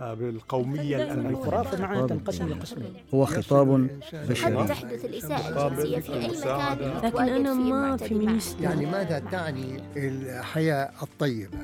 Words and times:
بالقومية 0.00 0.96
الأمريكية 0.96 1.38
الخرافة 1.38 1.82
معناها 1.82 2.06
تنقسم 2.06 2.48
لقسمين. 2.48 2.92
هو 3.14 3.24
خطاب 3.24 3.88
بشري. 4.28 4.54
قد 4.54 4.66
تحدث 4.66 5.04
الإساءة 5.04 5.68
الجنسية 5.68 5.98
في 5.98 6.12
أي 6.12 6.28
مكان 6.28 6.78
لكن 7.04 7.18
أنا 7.18 7.54
ما 7.54 7.96
فيمينيست 7.96 8.60
يعني 8.60 8.86
ماذا 8.86 9.18
تعني 9.18 9.82
الحياة 9.96 10.90
الطيبة؟ 11.02 11.58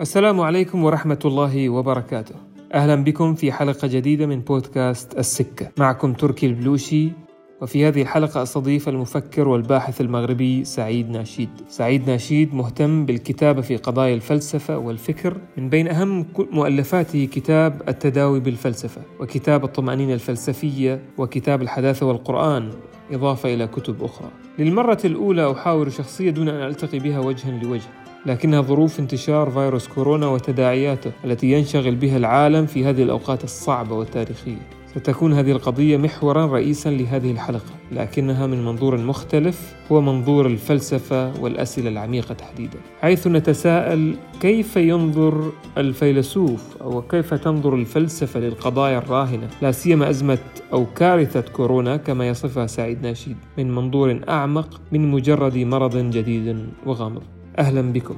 السلام 0.00 0.40
عليكم 0.40 0.84
ورحمة 0.84 1.18
الله 1.24 1.68
وبركاته. 1.68 2.34
أهلا 2.74 3.04
بكم 3.04 3.34
في 3.34 3.52
حلقة 3.52 3.88
جديدة 3.88 4.26
من 4.26 4.40
بودكاست 4.40 5.18
السكة. 5.18 5.70
معكم 5.78 6.12
تركي 6.12 6.46
البلوشي 6.46 7.12
وفي 7.60 7.88
هذه 7.88 8.02
الحلقة 8.02 8.42
أستضيف 8.42 8.88
المفكر 8.88 9.48
والباحث 9.48 10.00
المغربي 10.00 10.64
سعيد 10.64 11.10
ناشيد. 11.10 11.48
سعيد 11.68 12.10
ناشيد 12.10 12.54
مهتم 12.54 13.06
بالكتابة 13.06 13.62
في 13.62 13.76
قضايا 13.76 14.14
الفلسفة 14.14 14.78
والفكر 14.78 15.36
من 15.56 15.68
بين 15.68 15.88
أهم 15.88 16.26
مؤلفاته 16.52 17.28
كتاب 17.32 17.82
التداوي 17.88 18.40
بالفلسفة 18.40 19.02
وكتاب 19.20 19.64
الطمأنينة 19.64 20.14
الفلسفية 20.14 21.02
وكتاب 21.18 21.62
الحداثة 21.62 22.06
والقرآن 22.06 22.70
إضافة 23.12 23.54
إلى 23.54 23.66
كتب 23.66 24.02
أخرى. 24.02 24.30
للمرة 24.58 24.98
الأولى 25.04 25.52
أحاور 25.52 25.88
شخصية 25.88 26.30
دون 26.30 26.48
أن 26.48 26.66
ألتقي 26.66 26.98
بها 26.98 27.18
وجها 27.20 27.58
لوجه 27.62 27.88
لكنها 28.26 28.60
ظروف 28.60 29.00
انتشار 29.00 29.50
فيروس 29.50 29.88
كورونا 29.88 30.26
وتداعياته 30.26 31.12
التي 31.24 31.52
ينشغل 31.52 31.94
بها 31.94 32.16
العالم 32.16 32.66
في 32.66 32.84
هذه 32.84 33.02
الأوقات 33.02 33.44
الصعبة 33.44 33.94
والتاريخية. 33.94 34.77
ستكون 34.94 35.32
هذه 35.32 35.52
القضية 35.52 35.96
محورا 35.96 36.46
رئيسا 36.46 36.88
لهذه 36.88 37.30
الحلقة 37.30 37.70
لكنها 37.92 38.46
من 38.46 38.64
منظور 38.64 38.96
مختلف 38.96 39.74
هو 39.92 40.00
منظور 40.00 40.46
الفلسفة 40.46 41.40
والأسئلة 41.40 41.88
العميقة 41.88 42.34
تحديدا. 42.34 42.78
حيث 43.02 43.26
نتساءل 43.26 44.16
كيف 44.40 44.76
ينظر 44.76 45.52
الفيلسوف 45.78 46.76
أو 46.80 47.02
كيف 47.02 47.34
تنظر 47.34 47.74
الفلسفة 47.74 48.40
للقضايا 48.40 48.98
الراهنة 48.98 49.48
لا 49.62 49.72
سيما 49.72 50.10
أزمة 50.10 50.38
أو 50.72 50.86
كارثة 50.96 51.40
كورونا 51.40 51.96
كما 51.96 52.28
يصفها 52.28 52.66
سعيد 52.66 53.02
ناشيد 53.02 53.36
من 53.58 53.74
منظور 53.74 54.20
أعمق 54.28 54.80
من 54.92 55.10
مجرد 55.10 55.56
مرض 55.58 55.96
جديد 55.96 56.66
وغامض. 56.86 57.22
أهلا 57.58 57.92
بكم. 57.92 58.16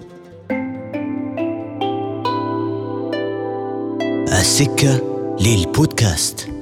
السكة 4.28 5.20
للبودكاست. 5.40 6.59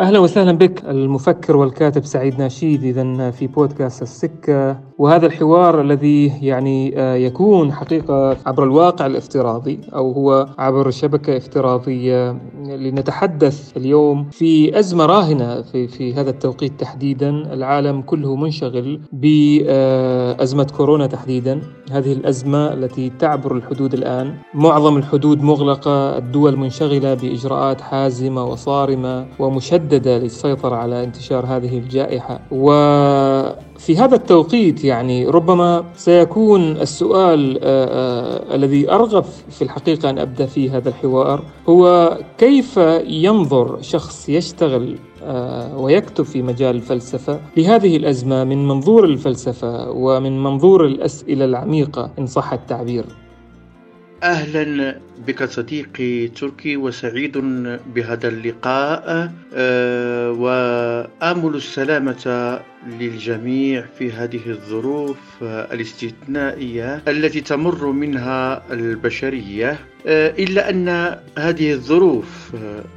أهلا 0.00 0.18
وسهلا 0.18 0.52
بك 0.52 0.84
المفكر 0.84 1.56
والكاتب 1.56 2.04
سعيد 2.04 2.38
ناشيد 2.38 2.84
اذا 2.84 3.30
في 3.30 3.46
بودكاست 3.46 4.02
السكة. 4.02 4.80
وهذا 5.00 5.26
الحوار 5.26 5.80
الذي 5.80 6.32
يعني 6.42 7.00
آه، 7.00 7.14
يكون 7.14 7.72
حقيقة 7.72 8.36
عبر 8.46 8.64
الواقع 8.64 9.06
الافتراضي 9.06 9.80
أو 9.94 10.12
هو 10.12 10.48
عبر 10.58 10.90
شبكة 10.90 11.36
افتراضية 11.36 12.36
لنتحدث 12.64 13.76
اليوم 13.76 14.28
في 14.30 14.78
أزمة 14.78 15.06
راهنة 15.06 15.62
في 15.62 15.88
في 15.88 16.14
هذا 16.14 16.30
التوقيت 16.30 16.80
تحديدا. 16.80 17.30
العالم 17.30 18.02
كله 18.02 18.36
منشغل 18.36 19.00
بازمه 19.12 20.66
كورونا 20.76 21.06
تحديدا. 21.06 21.60
هذه 21.90 22.12
الأزمة 22.12 22.72
التي 22.72 23.10
تعبر 23.18 23.56
الحدود 23.56 23.94
الآن. 23.94 24.34
معظم 24.54 24.96
الحدود 24.96 25.42
مغلقة 25.42 26.18
الدول 26.18 26.56
منشغلة 26.56 27.14
بإجراءات 27.14 27.80
حازمة 27.80 28.44
وصارمة 28.44 29.26
ومشددة 29.38 30.18
للسيطرة 30.18 30.76
على 30.76 31.04
انتشار 31.04 31.46
هذه 31.46 31.78
الجائحة. 31.78 32.40
وفي 33.80 33.96
هذا 33.96 34.14
التوقيت 34.14 34.84
يعني 34.84 35.26
ربما 35.26 35.84
سيكون 35.96 36.62
السؤال 36.62 37.58
آه، 37.62 37.64
آه، 37.64 38.54
الذي 38.54 38.90
أرغب 38.90 39.24
في 39.50 39.62
الحقيقة 39.62 40.10
أن 40.10 40.18
أبدأ 40.18 40.46
فيه 40.46 40.76
هذا 40.76 40.88
الحوار 40.88 41.42
هو 41.68 42.16
كيف 42.38 42.76
ينظر 43.06 43.78
شخص 43.80 44.28
يشتغل 44.28 44.96
آه، 45.22 45.78
ويكتب 45.78 46.24
في 46.24 46.42
مجال 46.42 46.76
الفلسفة؟ 46.76 47.40
لهذه 47.56 47.96
الأزمة 47.96 48.44
من 48.44 48.68
منظور 48.68 49.04
الفلسفة 49.04 49.90
ومن 49.90 50.42
منظور 50.42 50.86
الأسئلة 50.86 51.44
العميقة 51.44 52.10
إن 52.18 52.26
صح 52.26 52.52
التعبير. 52.52 53.04
أهلا 54.22 54.98
بك 55.26 55.44
صديقي 55.44 56.28
تركي 56.28 56.76
وسعيد 56.76 57.38
بهذا 57.94 58.28
اللقاء 58.28 59.32
أه 59.54 60.30
وآمل 60.32 61.54
السلامة 61.54 62.60
للجميع 63.00 63.84
في 63.98 64.12
هذه 64.12 64.40
الظروف 64.46 65.18
الاستثنائية 65.42 67.02
التي 67.08 67.40
تمر 67.40 67.86
منها 67.86 68.62
البشرية. 68.72 69.78
أه 70.06 70.34
إلا 70.38 70.70
أن 70.70 71.16
هذه 71.38 71.72
الظروف 71.72 72.54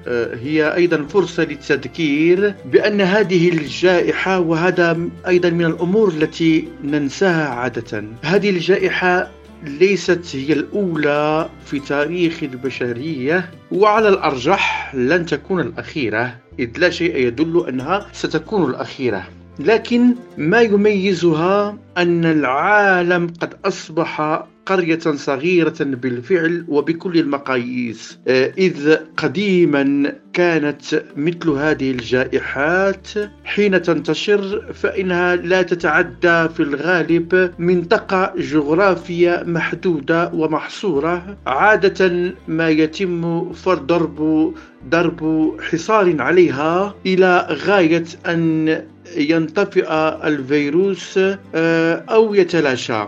أه 0.07 0.35
هي 0.35 0.75
أيضا 0.75 1.05
فرصة 1.09 1.43
للتذكير 1.43 2.55
بأن 2.65 3.01
هذه 3.01 3.49
الجائحة 3.49 4.39
وهذا 4.39 4.99
أيضا 5.27 5.49
من 5.49 5.65
الأمور 5.65 6.09
التي 6.09 6.67
ننساها 6.83 7.47
عادة. 7.47 8.03
هذه 8.23 8.49
الجائحة 8.49 9.31
ليست 9.63 10.35
هي 10.35 10.53
الأولى 10.53 11.49
في 11.65 11.79
تاريخ 11.79 12.43
البشرية 12.43 13.51
وعلى 13.71 14.09
الأرجح 14.09 14.95
لن 14.95 15.25
تكون 15.25 15.59
الأخيرة 15.59 16.35
إذ 16.59 16.69
لا 16.77 16.89
شيء 16.89 17.15
يدل 17.15 17.65
أنها 17.67 18.07
ستكون 18.13 18.69
الأخيرة. 18.69 19.27
لكن 19.59 20.15
ما 20.37 20.61
يميزها 20.61 21.77
أن 21.97 22.25
العالم 22.25 23.33
قد 23.41 23.53
أصبح 23.65 24.43
قرية 24.65 24.99
صغيرة 24.99 25.75
بالفعل 25.79 26.65
وبكل 26.67 27.17
المقاييس. 27.19 28.19
آه، 28.27 28.53
إذ 28.57 28.95
قديما 29.17 30.13
كانت 30.33 31.03
مثل 31.15 31.49
هذه 31.49 31.91
الجائحات 31.91 33.07
حين 33.45 33.81
تنتشر 33.81 34.73
فإنها 34.73 35.35
لا 35.35 35.61
تتعدى 35.61 36.49
في 36.49 36.59
الغالب 36.59 37.51
منطقة 37.59 38.33
جغرافية 38.37 39.43
محدودة 39.45 40.31
ومحصورة 40.33 41.37
عادة 41.47 42.33
ما 42.47 42.69
يتم 42.69 43.53
فرض 43.53 43.87
ضرب 43.87 44.53
ضرب 44.89 45.53
حصار 45.61 46.21
عليها 46.21 46.95
إلى 47.05 47.47
غاية 47.65 48.05
أن 48.27 48.83
ينطفئ 49.17 49.85
الفيروس 50.23 51.19
آه، 51.55 52.03
أو 52.09 52.33
يتلاشى. 52.33 53.03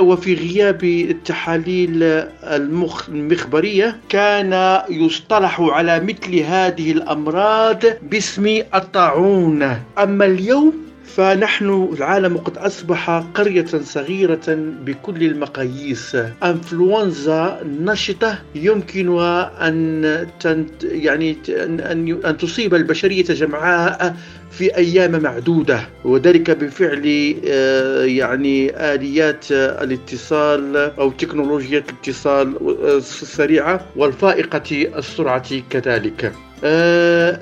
وفي 0.00 0.34
غياب 0.34 0.84
التحاليل 0.84 2.02
المخبرية 2.42 3.96
كان 4.08 4.82
يصطلح 4.90 5.60
على 5.60 6.00
مثل 6.00 6.36
هذه 6.38 6.92
الأمراض 6.92 7.82
باسم 8.10 8.62
الطاعون. 8.74 9.62
أما 9.98 10.24
اليوم 10.24 10.88
فنحن 11.16 11.88
العالم 11.98 12.36
قد 12.36 12.58
أصبح 12.58 13.10
قرية 13.34 13.66
صغيرة 13.66 14.54
بكل 14.84 15.22
المقاييس. 15.22 16.16
أنفلونزا 16.44 17.60
نشطة 17.80 18.38
يمكن 18.54 19.18
أن 19.60 20.26
تنت 20.40 20.84
يعني 20.84 21.36
أن 21.48 22.20
أن 22.24 22.36
تصيب 22.36 22.74
البشرية 22.74 23.24
جمعاء 23.24 24.16
في 24.58 24.76
أيام 24.76 25.22
معدودة 25.22 25.88
وذلك 26.04 26.50
بفعل 26.50 27.34
آه، 27.48 28.04
يعني 28.04 28.70
آليات 28.94 29.52
الاتصال 29.52 30.76
أو 30.76 31.10
تكنولوجيا 31.10 31.78
الاتصال 31.78 32.56
السريعة 32.96 33.86
والفائقة 33.96 34.98
السرعة 34.98 35.60
كذلك. 35.70 36.32
آه، 36.64 37.40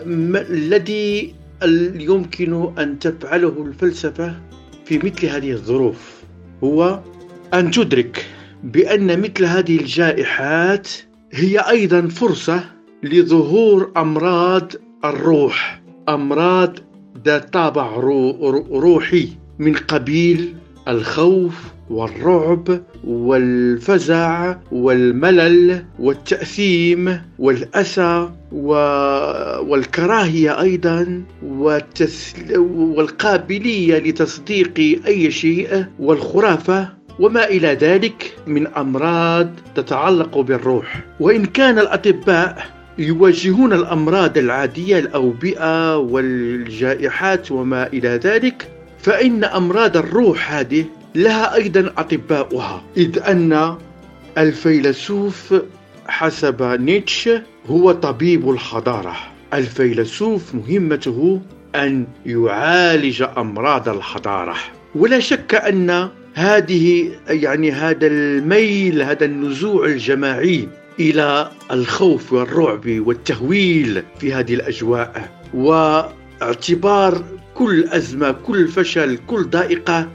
الذي 0.50 1.34
يمكن 1.94 2.72
أن 2.78 2.98
تفعله 2.98 3.64
الفلسفة 3.66 4.34
في 4.84 4.98
مثل 4.98 5.26
هذه 5.26 5.52
الظروف؟ 5.52 6.22
هو 6.64 7.00
أن 7.54 7.70
تدرك 7.70 8.26
بأن 8.64 9.20
مثل 9.20 9.44
هذه 9.44 9.76
الجائحات 9.80 10.88
هي 11.32 11.58
أيضا 11.58 12.08
فرصة 12.08 12.64
لظهور 13.02 13.92
أمراض 13.96 14.72
الروح 15.04 15.82
أمراض 16.08 16.85
ذات 17.24 17.52
طابع 17.52 17.94
روحي 18.70 19.28
من 19.58 19.74
قبيل 19.74 20.54
الخوف 20.88 21.54
والرعب 21.90 22.80
والفزع 23.04 24.56
والملل 24.72 25.84
والتأثيم 25.98 27.20
والأسى 27.38 28.30
والكراهية 29.62 30.60
أيضا 30.60 31.22
والقابلية 32.96 33.98
لتصديق 33.98 35.00
أي 35.06 35.30
شيء 35.30 35.84
والخرافة 35.98 36.88
وما 37.20 37.44
إلى 37.44 37.68
ذلك 37.68 38.36
من 38.46 38.66
أمراض 38.66 39.50
تتعلق 39.74 40.38
بالروح. 40.38 41.04
وإن 41.20 41.44
كان 41.44 41.78
الأطباء 41.78 42.75
يواجهون 42.98 43.72
الأمراض 43.72 44.38
العادية 44.38 44.98
الأوبئة 44.98 45.96
والجائحات 45.96 47.52
وما 47.52 47.86
إلى 47.86 48.08
ذلك 48.08 48.68
فإن 48.98 49.44
أمراض 49.44 49.96
الروح 49.96 50.52
هذه 50.52 50.84
لها 51.14 51.54
أيضا 51.54 51.92
أطباؤها. 51.98 52.82
إذ 52.96 53.18
أن 53.22 53.76
الفيلسوف 54.38 55.54
حسب 56.06 56.62
نيتشه 56.62 57.42
هو 57.66 57.92
طبيب 57.92 58.50
الحضارة. 58.50 59.16
الفيلسوف 59.54 60.54
مهمته 60.54 61.40
أن 61.74 62.06
يعالج 62.26 63.24
أمراض 63.38 63.88
الحضارة. 63.88 64.54
ولا 64.94 65.18
شك 65.18 65.54
أن 65.54 66.08
هذه 66.34 67.10
يعني 67.28 67.72
هذا 67.72 68.06
الميل 68.06 69.02
هذا 69.02 69.24
النزوع 69.24 69.86
الجماعي 69.86 70.68
إلى 71.00 71.50
الخوف 71.70 72.32
والرعب 72.32 73.00
والتهويل 73.06 74.02
في 74.18 74.32
هذه 74.34 74.54
الأجواء 74.54 75.30
واعتبار 75.54 77.24
كل 77.54 77.84
أزمة 77.84 78.32
كل 78.32 78.68
فشل 78.68 79.18
كل 79.26 79.44
ضائقة 79.44 80.08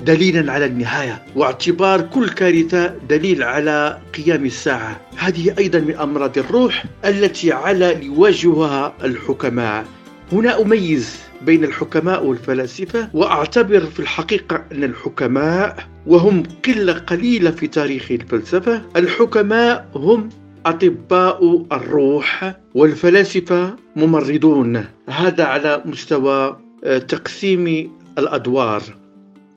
دليلا 0.00 0.52
على 0.52 0.64
النهاية 0.64 1.22
واعتبار 1.36 2.00
كل 2.00 2.28
كارثة 2.28 2.86
دليل 2.86 3.42
على 3.42 3.98
قيام 4.14 4.44
الساعة. 4.44 5.00
هذه 5.16 5.54
أيضا 5.58 5.78
من 5.78 5.94
أمراض 5.94 6.38
الروح 6.38 6.84
التي 7.04 7.52
على 7.52 8.04
يواجهها 8.04 8.94
الحكماء. 9.04 9.84
هنا 10.32 10.60
أميز 10.60 11.20
بين 11.42 11.64
الحكماء 11.64 12.24
والفلاسفة 12.24 13.08
وأعتبر 13.14 13.80
في 13.80 14.00
الحقيقة 14.00 14.64
أن 14.72 14.84
الحكماء 14.84 15.76
وهم 16.06 16.42
قلة 16.66 16.92
قليلة 16.92 17.50
في 17.50 17.66
تاريخ 17.66 18.10
الفلسفة. 18.10 18.82
الحكماء 18.96 19.88
هم 19.94 20.28
أطباء 20.66 21.66
الروح 21.72 22.54
والفلاسفة 22.74 23.76
ممرضون. 23.96 24.84
هذا 25.08 25.44
على 25.44 25.82
مستوى 25.84 26.58
آه، 26.84 26.98
تقسيم 26.98 27.92
الأدوار. 28.18 28.82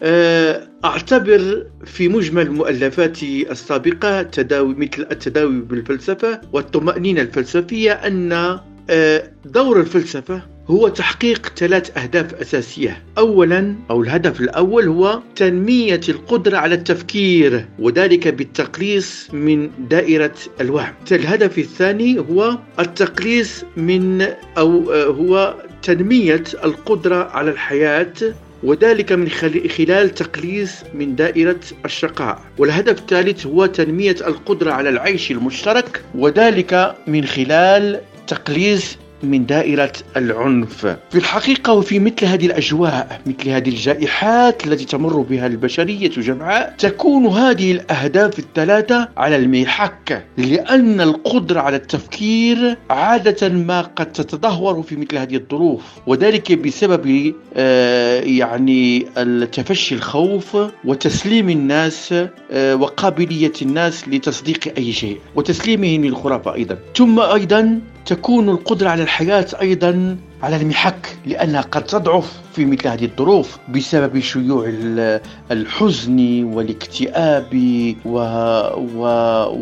آه، 0.02 0.68
أعتبر 0.86 1.66
في 1.86 2.08
مجمل 2.08 2.52
مؤلفاتي 2.52 3.52
السابقة 3.52 4.22
تداوي 4.22 4.76
مثل 4.76 5.08
التداوي 5.12 5.62
بالفلسفة 5.62 6.42
والطمأنينة 6.54 7.22
الفلسفية 7.22 7.92
أن 7.92 8.60
دور 9.46 9.80
الفلسفة 9.80 10.42
هو 10.70 10.88
تحقيق 10.88 11.52
ثلاث 11.58 11.98
أهداف 11.98 12.34
أساسية. 12.34 13.04
أولا 13.18 13.76
أو 13.90 14.04
الهدف 14.04 14.42
الأول 14.42 14.88
هو 14.88 15.22
تنمية 15.36 16.02
القدرة 16.10 16.58
على 16.58 16.76
التفكير 16.76 17.66
وذلك 17.80 18.28
بالتقليص 18.28 19.34
من 19.34 19.70
دائرة 19.90 20.36
الوهم. 20.62 20.94
الهدف 21.12 21.58
الثاني 21.58 22.20
هو 22.20 22.58
التقليص 22.80 23.64
من 23.78 24.22
أو 24.58 24.92
آه، 24.92 25.06
هو 25.06 25.56
تنمية 25.84 26.44
القدرة 26.64 27.24
على 27.24 27.52
الحياة 27.52 28.14
وذلك 28.64 29.12
من 29.12 29.30
خلال 29.78 30.16
تقليص 30.16 30.72
من 30.94 31.16
دائرة 31.16 31.60
الشقاء. 31.86 32.42
والهدف 32.58 33.00
الثالث 33.00 33.46
هو 33.46 33.66
تنمية 33.66 34.16
القدرة 34.28 34.72
على 34.72 34.90
العيش 34.90 35.32
المشترك 35.32 36.02
وذلك 36.16 36.96
من 37.08 37.26
خلال 37.26 38.00
تقليص 38.30 38.98
من 39.24 39.46
دائرة 39.46 39.94
العنف. 40.18 40.86
في 40.86 41.18
الحقيقة 41.18 41.74
وفي 41.74 42.00
مثل 42.00 42.26
هذه 42.26 42.46
الأجواء 42.46 43.22
مثل 43.26 43.50
هذه 43.50 43.70
الجائحات 43.70 44.68
التي 44.68 44.86
تمر 44.86 45.22
بها 45.22 45.48
البشرية 45.48 46.10
جمعاء 46.10 46.76
تكون 46.78 47.26
هذه 47.28 47.72
الأهداف 47.72 48.40
الثلاثة 48.40 49.10
على 49.18 49.36
المحك 49.36 50.26
لأن 50.38 51.02
القدرة 51.02 51.60
على 51.60 51.76
التفكير 51.76 52.78
عادة 52.90 53.50
ما 53.50 53.82
قد 53.82 54.12
تتدهور 54.12 54.84
في 54.84 54.96
مثل 54.96 55.18
هذه 55.18 55.36
الظروف. 55.36 55.82
وذلك 56.08 56.52
بسبب 56.52 57.34
آه، 57.56 58.22
يعني 58.22 59.06
التفشي 59.18 59.96
الخوف 59.96 60.58
وتسليم 60.86 61.50
الناس 61.50 62.14
آه، 62.52 62.76
وقابلية 62.76 63.54
الناس 63.62 64.08
لتصديق 64.08 64.74
أي 64.78 64.92
شيء 64.92 65.18
وتسليمهم 65.36 66.06
للخرافة 66.06 66.54
أيضا. 66.54 66.78
ثم 66.96 67.20
أيضا 67.20 67.82
تكون 68.10 68.50
القدرة 68.50 68.90
على 68.90 69.04
الحياة 69.04 69.46
أيضا 69.62 70.18
على 70.44 70.56
المحك 70.56 71.18
لأنها 71.26 71.62
قد 71.62 71.84
تضعف 71.84 72.40
في 72.54 72.66
مثل 72.66 72.88
هذه 72.88 73.06
الظروف 73.06 73.58
بسبب 73.76 74.20
شيوع 74.20 74.72
الحزن 75.52 76.44
والاكتئاب 76.44 77.54
و... 78.06 78.18
و... 78.96 79.06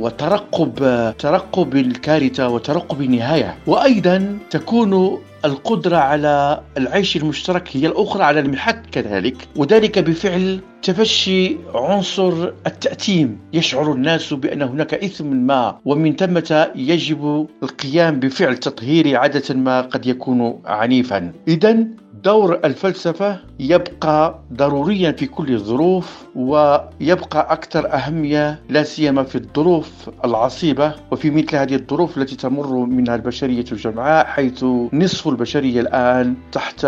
وترقب 0.06 0.74
ترقب 1.20 1.76
الكارثة 1.76 2.50
وترقب 2.50 3.02
النهاية. 3.02 3.56
وأيضا 3.68 4.38
تكون 4.50 5.18
القدرة 5.48 5.98
على 5.98 6.62
العيش 6.78 7.18
المشترك 7.18 7.70
هي 7.78 7.88
الأخرى 7.88 8.24
على 8.24 8.40
المحك 8.40 8.82
كذلك 8.92 9.38
وذلك 9.56 10.00
بفعل 10.00 10.60
تفشي 10.82 11.58
عنصر 11.76 12.52
التأتيم 12.68 13.40
يشعر 13.54 13.94
الناس 13.94 14.34
بأن 14.34 14.62
هناك 14.62 14.94
إثم 14.94 15.26
ما 15.26 15.78
ومن 15.86 16.16
ثمة 16.16 16.72
يجب 16.76 17.48
القيام 17.64 18.20
بفعل 18.20 18.58
تطهيري 18.58 19.16
عادة 19.16 19.56
ما 19.56 19.82
قد 19.82 20.06
يكون 20.06 20.60
عنيفا. 20.66 21.32
إذا 21.48 21.88
دور 22.27 22.59
الفلسفة 22.65 23.38
يبقى 23.59 24.39
ضروريا 24.53 25.12
في 25.12 25.25
كل 25.25 25.53
الظروف 25.53 26.25
ويبقى 26.35 27.53
أكثر 27.53 27.94
أهمية 27.94 28.59
لا 28.69 28.83
سيما 28.83 29.24
في 29.24 29.35
الظروف 29.35 30.09
العصيبة 30.25 30.94
وفي 31.12 31.31
مثل 31.31 31.56
هذه 31.56 31.75
الظروف 31.75 32.18
التي 32.18 32.35
تمر 32.35 32.75
منها 32.85 33.15
البشرية 33.15 33.65
الجمعاء 33.71 34.25
حيث 34.25 34.63
نصف 34.94 35.27
البشرية 35.27 35.81
الآن 35.81 36.35
تحت 36.51 36.85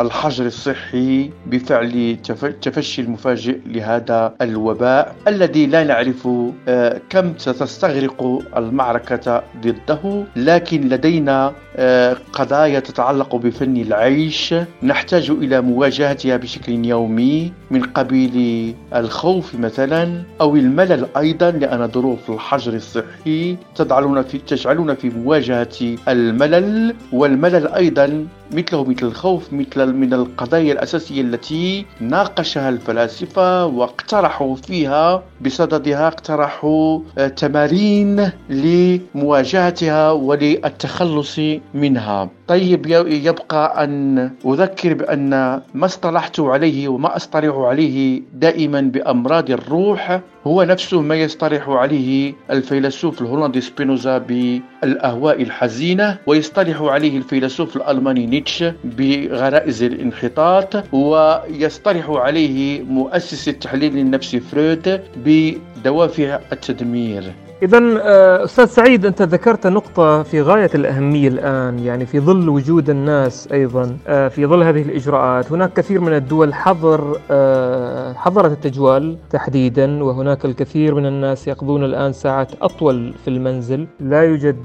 الحجر 0.00 0.46
الصحي 0.46 1.30
بفعل 1.46 2.16
تفشي 2.62 3.02
المفاجئ 3.02 3.58
لهذا 3.66 4.34
الوباء 4.42 5.14
الذي 5.28 5.66
لا 5.66 5.84
نعرف 5.84 6.28
آه، 6.68 7.00
كم 7.10 7.38
ستستغرق 7.38 8.42
المعركة 8.56 9.42
ضده 9.62 10.24
لكن 10.36 10.88
لدينا 10.88 11.52
آه، 11.76 12.16
قضايا 12.32 12.80
تتعلق 12.80 13.36
بفن 13.36 13.76
العيش 13.76 14.54
نحتاج 14.82 15.30
إلى 15.30 15.60
مواجهتها 15.60 16.36
بشكل 16.36 16.84
يومي 16.84 17.52
من 17.70 17.82
قبيل 17.82 18.74
الخوف 18.94 19.54
مثلا 19.54 20.22
أو 20.40 20.56
الملل 20.56 21.06
أيضا 21.16 21.50
لأن 21.50 21.88
ظروف 21.88 22.30
الحجر 22.30 22.74
الصحي 22.74 23.56
تجعلنا 23.74 24.22
في 24.22 24.38
تجعلنا 24.38 24.94
في 24.94 25.10
مواجهة 25.10 25.96
الملل 26.08 26.94
والملل 27.12 27.68
أيضا 27.68 28.26
مثله 28.52 28.84
مثل 28.84 29.06
الخوف 29.06 29.52
مثل 29.52 29.92
من 29.92 30.14
القضايا 30.14 30.72
الأساسية 30.72 31.20
التي 31.20 31.86
ناقشها 32.00 32.68
الفلاسفة 32.68 33.66
واقترحوا 33.66 34.56
فيها 34.56 35.22
بصددها 35.40 36.06
اقترحوا 36.06 37.00
آه، 37.18 37.28
تمارين 37.28 38.30
لمواجهتها 38.50 40.10
وللتخلص 40.10 41.38
منها. 41.74 42.28
طيب 42.48 42.86
يبقى 43.06 43.84
أن 43.84 44.30
أذكر 44.46 44.69
بأن 44.84 45.30
ما 45.74 45.84
اصطلحت 45.86 46.40
عليه 46.40 46.88
وما 46.88 47.16
أصطلح 47.16 47.54
عليه 47.54 48.22
دائما 48.34 48.80
بأمراض 48.80 49.50
الروح 49.50 50.20
هو 50.46 50.62
نفسه 50.62 51.00
ما 51.00 51.14
يصطلح 51.14 51.68
عليه 51.68 52.34
الفيلسوف 52.50 53.22
الهولندي 53.22 53.60
سبينوزا 53.60 54.18
بالأهواء 54.18 55.42
الحزينة 55.42 56.18
ويصطلح 56.26 56.82
عليه 56.82 57.18
الفيلسوف 57.18 57.76
الألماني 57.76 58.26
نيتشه 58.26 58.74
بغرائز 58.84 59.82
الانحطاط 59.82 60.94
ويصطلح 60.94 62.10
عليه 62.10 62.82
مؤسس 62.82 63.48
التحليل 63.48 63.98
النفسي 63.98 64.40
فرويد 64.40 65.00
بدوافع 65.16 66.38
التدمير. 66.52 67.32
إذا 67.62 67.78
آه، 68.02 68.44
أستاذ 68.44 68.66
سعيد 68.66 69.06
أنت 69.06 69.22
ذكرت 69.22 69.66
نقطة 69.66 70.22
في 70.22 70.42
غاية 70.42 70.70
الأهمية 70.74 71.28
الآن 71.28 71.78
يعني 71.78 72.06
في 72.06 72.20
ظل 72.20 72.48
وجود 72.48 72.90
الناس 72.90 73.48
أيضا 73.52 73.96
آه، 74.06 74.28
في 74.28 74.46
ظل 74.46 74.62
هذه 74.62 74.82
الإجراءات 74.82 75.52
هناك 75.52 75.72
كثير 75.72 76.00
من 76.00 76.12
الدول 76.12 76.54
حظر 76.54 77.20
آه، 77.30 78.12
حظرت 78.12 78.52
التجوال 78.52 79.16
تحديدا 79.30 80.04
وهناك 80.04 80.44
الكثير 80.44 80.94
من 80.94 81.06
الناس 81.06 81.48
يقضون 81.48 81.84
الآن 81.84 82.12
ساعات 82.12 82.52
أطول 82.62 83.12
في 83.24 83.28
المنزل. 83.28 83.86
لا 84.00 84.22
يوجد 84.22 84.56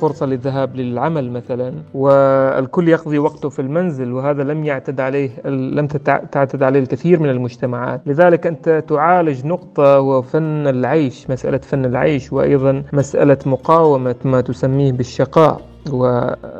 فرصة 0.00 0.26
للذهاب 0.26 0.76
للعمل 0.76 1.30
مثلا 1.30 1.74
والكل 1.94 2.88
يقضي 2.88 3.18
وقته 3.18 3.48
في 3.48 3.62
المنزل 3.62 4.12
وهذا 4.12 4.42
لم 4.42 4.64
يعتد 4.64 5.00
عليه 5.00 5.30
لم 5.46 5.86
تعتد 6.32 6.62
عليه 6.62 6.80
الكثير 6.80 7.20
من 7.20 7.30
المجتمعات. 7.30 8.00
لذلك 8.06 8.46
أنت 8.46 8.84
تعالج 8.88 9.46
نقطة 9.46 10.00
وفن 10.00 10.66
العيش 10.66 11.30
مسألة 11.30 11.58
فن 11.58 11.84
العيش 11.84 12.32
وأيضا 12.38 12.82
مسألة 12.92 13.38
مقاومة 13.46 14.14
ما 14.24 14.40
تسميه 14.40 14.92
بالشقاء. 14.92 15.60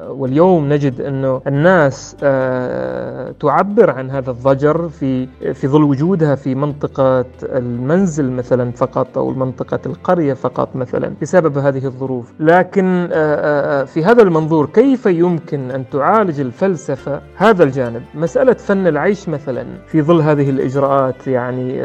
واليوم 0.09 0.73
نجد 0.73 1.01
أنه 1.01 1.41
الناس 1.47 2.17
آه، 2.23 3.35
تعبر 3.41 3.91
عن 3.91 4.11
هذا 4.11 4.31
الضجر 4.31 4.89
في 4.89 5.27
في 5.55 5.69
ظل 5.69 5.83
وجودها 5.83 6.35
في 6.35 6.55
منطقة 6.55 7.25
المنزل 7.43 8.31
مثلا 8.31 8.71
فقط 8.73 9.19
أو 9.19 9.31
منطقة 9.31 9.81
القرية 9.87 10.35
فقط 10.35 10.77
مثلا 10.77 11.13
بسبب 11.23 11.59
هذه 11.59 11.87
الظروف. 11.87 12.33
لكن 12.41 13.09
آه، 13.13 13.85
في 13.85 14.05
هذا 14.05 14.23
المنظور 14.23 14.67
كيف 14.67 15.07
يمكن 15.07 15.71
أن 15.71 15.85
تعالج 15.93 16.41
الفلسفة 16.41 17.21
هذا 17.37 17.65
الجانب؟ 17.65 18.03
مسألة 18.15 18.53
فن 18.53 18.87
العيش 18.87 19.29
مثلا 19.29 19.65
في 19.87 20.03
ظل 20.03 20.21
هذه 20.21 20.51
الإجراءات 20.51 21.27
يعني 21.27 21.83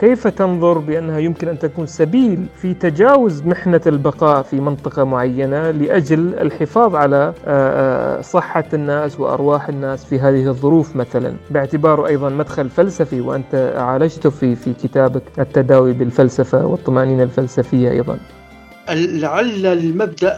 كيف 0.00 0.26
تنظر 0.26 0.78
بأنها 0.78 1.18
يمكن 1.18 1.48
أن 1.48 1.58
تكون 1.58 1.86
سبيل 1.86 2.46
في 2.56 2.74
تجاوز 2.74 3.42
محنة 3.42 3.80
البقاء 3.86 4.42
في 4.42 4.60
منطقة 4.60 5.04
معينة 5.04 5.70
لأجل 5.70 6.34
الحفاظ 6.34 6.69
على 6.78 7.16
آه، 7.16 8.18
آه، 8.18 8.20
صحة 8.20 8.64
الناس 8.74 9.20
وأرواح 9.20 9.68
الناس 9.68 10.04
في 10.04 10.18
هذه 10.18 10.46
الظروف 10.48 10.96
مثلا. 10.96 11.36
باعتباره 11.50 12.06
أيضا 12.06 12.28
مدخل 12.28 12.70
فلسفي 12.70 13.20
وأنت 13.20 13.74
عالجته 13.76 14.30
في 14.30 14.56
في 14.56 14.72
كتابك 14.72 15.22
التداوي 15.38 15.92
بالفلسفة 15.92 16.66
والطمأنينة 16.66 17.22
الفلسفية 17.22 17.90
أيضا. 17.90 18.18
لعل 18.90 19.66
المبدأ 19.66 20.36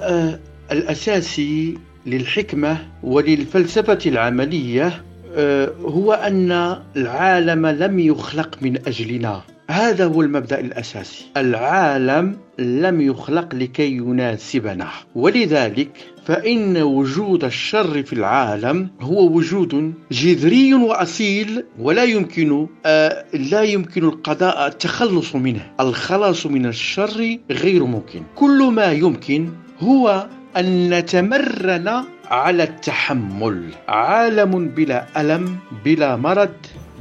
الأساسي 0.73 1.79
للحكمة 2.07 2.79
وللفلسفة 3.03 3.99
العملية 4.07 4.93
آه، 5.37 5.73
هو 5.85 6.13
أن 6.13 6.77
العالم 6.97 7.67
لم 7.67 7.99
يخلق 7.99 8.59
من 8.63 8.77
أجلنا. 8.87 9.41
هذا 9.73 10.05
هو 10.07 10.23
المبدأ 10.23 10.61
الأساسي. 10.61 11.25
العالم 11.37 12.37
لم 12.59 13.01
يخلق 13.01 13.55
لكي 13.55 13.97
يناسبنا. 13.97 14.89
ولذلك 15.15 15.91
فإن 16.27 16.83
وجود 16.83 17.45
الشر 17.45 18.03
في 18.03 18.13
العالم 18.13 18.91
هو 19.01 19.37
وجود 19.37 19.95
جذري 20.13 20.75
وأصيل 20.75 21.65
ولا 21.79 22.05
يمكن 22.05 22.67
آه 22.87 23.25
لا 23.35 23.63
يمكن 23.63 24.05
القضاء 24.05 24.67
التخلص 24.67 25.37
منه. 25.37 25.67
الخلاص 25.81 26.47
من 26.47 26.67
الشر 26.67 27.39
غير 27.51 27.85
ممكن. 27.85 28.23
كل 28.35 28.63
ما 28.63 28.93
يمكن 28.93 29.49
هو 29.81 30.27
أن 30.57 30.91
نتمرن 30.95 32.05
على 32.27 32.63
التحمل. 32.63 33.63
عالم 33.89 34.69
بلا 34.69 35.07
ألم 35.17 35.57
بلا 35.85 36.17
مرض 36.17 36.57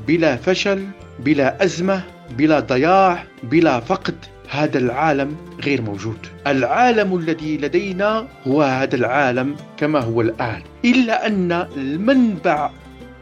بلا 0.07 0.35
فشل 0.35 0.85
بلا 1.19 1.63
أزمة. 1.63 2.03
بلا 2.37 2.59
ضياع 2.59 3.23
بلا 3.43 3.79
فقد 3.79 4.15
هذا 4.49 4.77
العالم 4.77 5.35
غير 5.63 5.81
موجود. 5.81 6.17
العالم 6.47 7.17
الذي 7.17 7.57
لدينا 7.57 8.27
هو 8.47 8.61
هذا 8.61 8.95
العالم 8.95 9.55
كما 9.77 9.99
هو 9.99 10.21
الآن. 10.21 10.61
إلا 10.85 11.27
أن 11.27 11.51
المنبع 11.77 12.69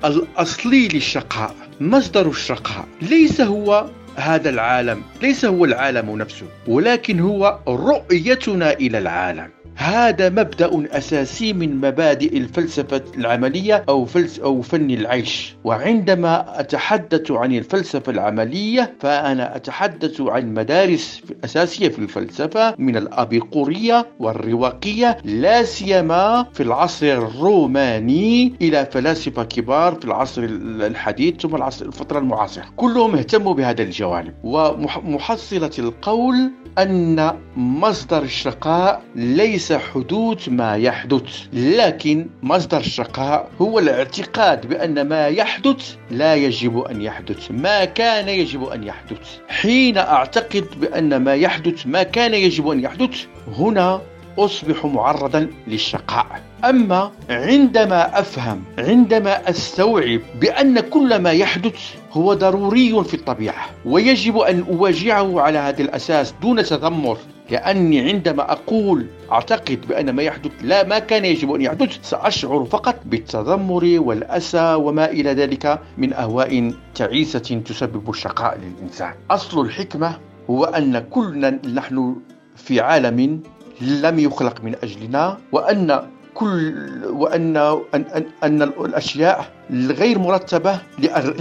الأصلي 0.05 0.87
للشقاء 0.87 1.55
مصدر 1.81 2.29
الشقاء 2.29 2.85
ليس 3.01 3.41
هو 3.41 3.85
هذا 4.15 4.49
العالم 4.49 5.01
ليس 5.21 5.45
هو 5.45 5.65
العالم 5.65 6.17
نفسه 6.17 6.45
ولكن 6.67 7.19
هو 7.19 7.59
رؤيتنا 7.67 8.73
إلى 8.73 8.97
العالم. 8.97 9.49
هذا 9.79 10.29
مبدأ 10.29 10.97
أساسي 10.97 11.53
من 11.53 11.75
مبادئ 11.77 12.37
الفلسفة 12.37 13.01
العملية 13.17 13.85
أو 13.89 14.05
فلس 14.05 14.39
أو 14.39 14.61
فن 14.61 14.91
العيش. 14.91 15.55
وعندما 15.63 16.59
أتحدث 16.59 17.31
عن 17.31 17.53
الفلسفة 17.53 18.11
العملية 18.11 18.93
فأنا 18.99 19.55
أتحدث 19.55 20.21
عن 20.21 20.53
مدارس 20.53 21.21
أساسية 21.43 21.89
في 21.89 21.99
الفلسفة 21.99 22.75
من 22.77 22.97
الأبيقورية 22.97 24.07
والرواقية 24.19 25.17
لا 25.23 25.63
سيما 25.63 26.45
في 26.53 26.63
العصر 26.63 27.05
الروماني 27.05 28.53
إلى 28.61 28.87
فلاسفة 28.91 29.43
كبار 29.43 29.95
في 29.95 30.05
العصر 30.05 30.43
الحديث 30.43 31.35
ثم 31.41 31.55
العصر 31.55 31.85
الفترة 31.85 32.19
المعاصرة. 32.19 32.65
كلهم 32.77 33.15
اهتموا 33.15 33.53
بهذا 33.53 33.83
الجوانب. 33.83 34.33
ومحصلة 34.43 35.71
القول 35.79 36.51
أن 36.77 37.31
مصدر 37.55 38.21
الشقاء 38.21 39.01
ليس 39.15 39.68
حدوث 39.77 40.49
ما 40.49 40.75
يحدث 40.75 41.47
لكن 41.53 42.27
مصدر 42.43 42.77
الشقاء 42.77 43.49
هو 43.61 43.79
الاعتقاد 43.79 44.65
بأن 44.65 45.07
ما 45.07 45.27
يحدث 45.27 45.95
لا 46.11 46.35
يجب 46.35 46.79
أن 46.79 47.01
يحدث 47.01 47.51
ما 47.51 47.85
كان 47.85 48.29
يجب 48.29 48.63
أن 48.63 48.83
يحدث. 48.83 49.37
حين 49.49 49.97
أعتقد 49.97 50.65
بأن 50.81 51.15
ما 51.17 51.35
يحدث 51.35 51.87
ما 51.87 52.03
كان 52.03 52.33
يجب 52.33 52.67
أن 52.67 52.79
يحدث 52.79 53.25
هنا 53.57 54.01
أصبح 54.37 54.85
معرضا 54.85 55.47
للشقاء. 55.67 56.41
أما 56.65 57.11
عندما 57.29 58.19
أفهم 58.19 58.63
عندما 58.77 59.49
أستوعب 59.49 60.21
بأن 60.41 60.79
كل 60.79 61.15
ما 61.19 61.31
يحدث 61.31 61.79
هو 62.11 62.33
ضروري 62.33 63.03
في 63.03 63.13
الطبيعة 63.13 63.69
ويجب 63.85 64.37
أن 64.37 64.65
أواجهه 64.69 65.41
على 65.41 65.57
هذا 65.57 65.81
الأساس 65.81 66.33
دون 66.41 66.63
تذمر 66.63 67.17
لأني 67.51 67.99
عندما 68.09 68.51
أقول 68.51 69.05
أعتقد 69.31 69.87
بأن 69.89 70.09
ما 70.09 70.23
يحدث 70.23 70.51
لا 70.61 70.83
ما 70.83 70.99
كان 70.99 71.25
يجب 71.25 71.51
أن 71.53 71.61
يحدث 71.61 71.97
سأشعر 72.01 72.65
فقط 72.65 72.95
بالتذمر 73.05 73.95
والأسى 73.99 74.73
وما 74.73 75.05
إلى 75.05 75.33
ذلك 75.33 75.79
من 75.97 76.13
أهواء 76.13 76.73
تعيسة 76.95 77.61
تسبب 77.65 78.09
الشقاء 78.09 78.57
للإنسان. 78.57 79.13
أصل 79.31 79.61
الحكمة 79.65 80.17
هو 80.49 80.63
أن 80.65 80.99
كلنا 80.99 81.49
نحن 81.73 82.15
في 82.55 82.79
عالم 82.79 83.41
لم 83.81 84.19
يخلق 84.19 84.63
من 84.63 84.75
أجلنا 84.83 85.37
وأن 85.51 86.01
كل 86.33 86.73
وأن 87.09 87.57
أن, 87.57 88.05
أن, 88.15 88.25
أن 88.43 88.61
الأشياء 88.61 89.51
غير 89.71 90.19
مرتبة 90.19 90.79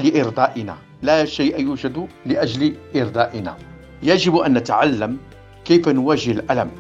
لإرضائنا. 0.05 0.77
لا 1.03 1.25
شيء 1.25 1.61
يوجد 1.61 2.09
لأجل 2.27 2.75
إرضائنا. 2.97 3.57
يجب 4.03 4.37
أن 4.37 4.55
نتعلم 4.55 5.17
كيف 5.69 5.89
نواجه 5.89 6.31
الألم؟ 6.31 6.71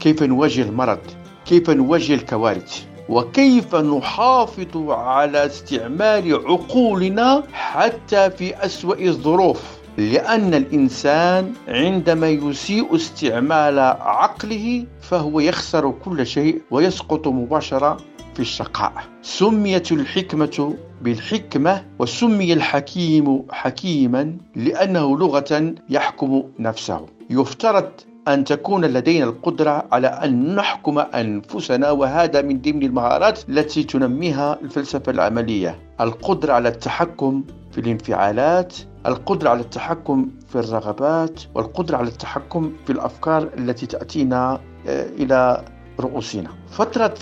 كيف 0.00 0.22
نواجه 0.22 0.62
المرض؟ 0.62 0.98
كيف 1.46 1.70
نواجه 1.70 2.14
الكوارث؟ 2.14 2.84
وكيف 3.08 3.74
نحافظ 3.74 4.90
على 4.90 5.46
استعمال 5.46 6.34
عقولنا 6.46 7.42
حتى 7.52 8.30
في 8.30 8.64
أسوأ 8.64 8.94
الظروف؟ 9.00 9.62
لأن 9.98 10.54
الإنسان 10.54 11.52
عندما 11.68 12.28
يسيء 12.28 12.96
استعمال 12.96 13.78
عقله 14.00 14.86
فهو 15.00 15.40
يخسر 15.40 15.90
كل 16.04 16.26
شيء 16.26 16.62
ويسقط 16.70 17.28
مباشرة 17.28 17.96
في 18.34 18.40
الشقاء. 18.40 18.92
سميت 19.22 19.92
الحكمة 19.92 20.74
بالحكمة 21.02 21.84
وسمي 21.98 22.52
الحكيم 22.52 23.42
حكيما 23.50 24.36
لأنه 24.56 25.18
لغة 25.18 25.74
يحكم 25.90 26.42
نفسه. 26.58 27.06
يفترض 27.30 27.90
أن 28.28 28.44
تكون 28.44 28.84
لدينا 28.84 29.24
القدرة 29.24 29.84
على 29.92 30.06
أن 30.06 30.54
نحكم 30.54 30.98
أنفسنا 30.98 31.90
وهذا 31.90 32.42
من 32.42 32.60
ضمن 32.60 32.82
المهارات 32.82 33.48
التي 33.48 33.82
تنميها 33.82 34.58
الفلسفة 34.62 35.12
العملية. 35.12 35.78
القدرة 36.00 36.52
على 36.52 36.68
التحكم 36.68 37.44
في 37.72 37.80
الانفعالات 37.80 38.76
القدرة 39.06 39.50
على 39.50 39.60
التحكم 39.60 40.30
في 40.48 40.58
الرغبات 40.58 41.40
والقدرة 41.54 41.96
على 41.96 42.08
التحكم 42.08 42.72
في 42.86 42.92
الأفكار 42.92 43.48
التي 43.58 43.86
تأتينا 43.86 44.60
آه، 44.88 45.06
إلى 45.18 45.64
رؤوسنا. 46.00 46.50
فترة 46.70 47.14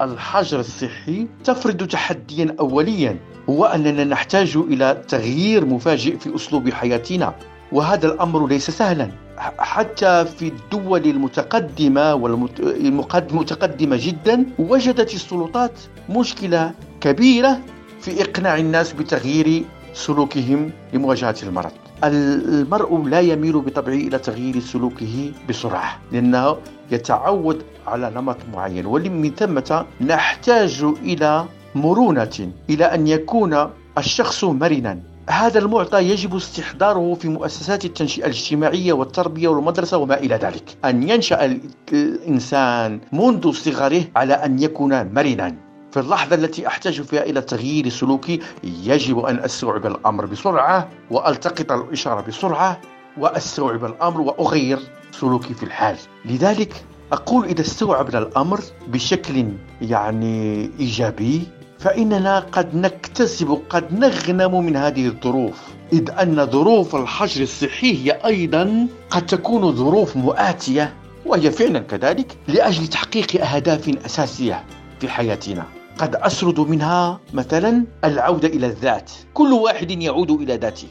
الحجر 0.00 0.60
الصحي 0.60 1.26
تفرض 1.44 1.86
تحديا 1.86 2.56
أوليا 2.60 3.16
هو 3.50 3.64
أننا 3.64 4.04
نحتاج 4.04 4.56
إلى 4.56 5.02
تغيير 5.08 5.66
مفاجئ 5.66 6.18
في 6.18 6.34
أسلوب 6.34 6.70
حياتنا. 6.70 7.34
وهذا 7.76 8.06
الأمر 8.06 8.46
ليس 8.46 8.70
سهلا. 8.70 9.10
حتى 9.58 10.24
في 10.24 10.48
الدول 10.48 11.04
المتقدمة 11.06 12.14
والمتقدمة 12.14 13.96
جدا 14.06 14.46
وجدت 14.58 15.14
السلطات 15.14 15.72
مشكلة 16.08 16.70
كبيرة 17.00 17.60
في 18.00 18.22
إقناع 18.22 18.56
الناس 18.56 18.92
بتغيير 18.92 19.64
سلوكهم 19.94 20.70
لمواجهة 20.92 21.36
المرض. 21.42 21.72
المرء 22.04 23.04
لا 23.04 23.20
يميل 23.20 23.60
بطبعه 23.60 23.94
إلى 23.94 24.18
تغيير 24.18 24.60
سلوكه 24.60 25.32
بسرعة 25.48 25.98
لأنه 26.12 26.56
يتعود 26.90 27.62
على 27.86 28.12
نمط 28.16 28.36
معين. 28.52 28.86
ومن 28.86 29.30
ثم 29.36 29.60
نحتاج 30.00 30.84
إلى 31.02 31.44
مرونة 31.74 32.38
إلى 32.70 32.84
أن 32.84 33.06
يكون 33.06 33.70
الشخص 33.98 34.44
مرنا. 34.44 35.15
هذا 35.30 35.58
المعطى 35.58 35.98
يجب 35.98 36.36
استحضاره 36.36 37.14
في 37.14 37.28
مؤسسات 37.28 37.84
التنشئة 37.84 38.24
الاجتماعية 38.24 38.92
والتربية 38.92 39.48
والمدرسة 39.48 39.96
وما 39.96 40.18
إلى 40.18 40.34
ذلك. 40.34 40.76
أن 40.84 41.08
ينشأ 41.08 41.58
الإنسان 41.92 43.00
منذ 43.12 43.52
صغره 43.52 44.04
على 44.16 44.34
أن 44.34 44.62
يكون 44.62 45.14
مرنا. 45.14 45.56
في 45.90 46.00
اللحظة 46.00 46.34
التي 46.36 46.66
أحتاج 46.66 47.02
فيها 47.02 47.22
إلى 47.22 47.40
تغيير 47.40 47.88
سلوكي 47.88 48.40
يجب 48.64 49.18
أن 49.18 49.38
أستوعب 49.38 49.86
الأمر 49.86 50.26
بسرعة 50.26 50.88
وألتقط 51.10 51.72
الإشارة 51.72 52.20
بسرعة 52.20 52.80
وأستوعب 53.18 53.84
الأمر 53.84 54.20
وأغير 54.20 54.78
سلوكي 55.12 55.54
في 55.54 55.62
الحال. 55.62 55.96
لذلك 56.24 56.84
أقول 57.12 57.44
إذا 57.44 57.60
استوعبنا 57.60 58.18
الأمر 58.18 58.60
بشكل 58.88 59.48
يعني 59.82 60.70
إيجابي 60.80 61.42
فإننا 61.78 62.38
قد 62.38 62.74
نكتسب 62.76 63.58
قد 63.70 63.98
نغنم 63.98 64.64
من 64.64 64.76
هذه 64.76 65.06
الظروف 65.06 65.62
إذ 65.92 66.10
أن 66.10 66.46
ظروف 66.46 66.96
الحجر 66.96 67.42
الصحي 67.42 68.04
هي 68.04 68.10
أيضا 68.10 68.86
قد 69.10 69.26
تكون 69.26 69.76
ظروف 69.76 70.16
مؤاتية 70.16 70.92
وهي 71.26 71.50
فعلا 71.50 71.78
كذلك 71.78 72.36
لأجل 72.48 72.86
تحقيق 72.86 73.44
أهداف 73.44 73.88
أساسية 74.06 74.64
في 75.00 75.08
حياتنا. 75.08 75.64
قد 75.98 76.16
أسرد 76.16 76.60
منها 76.60 77.20
مثلا 77.32 77.84
العودة 78.04 78.48
إلى 78.48 78.66
الذات 78.66 79.10
كل 79.34 79.52
واحد 79.52 79.90
يعود 79.90 80.30
إلى 80.30 80.56
ذاته. 80.56 80.88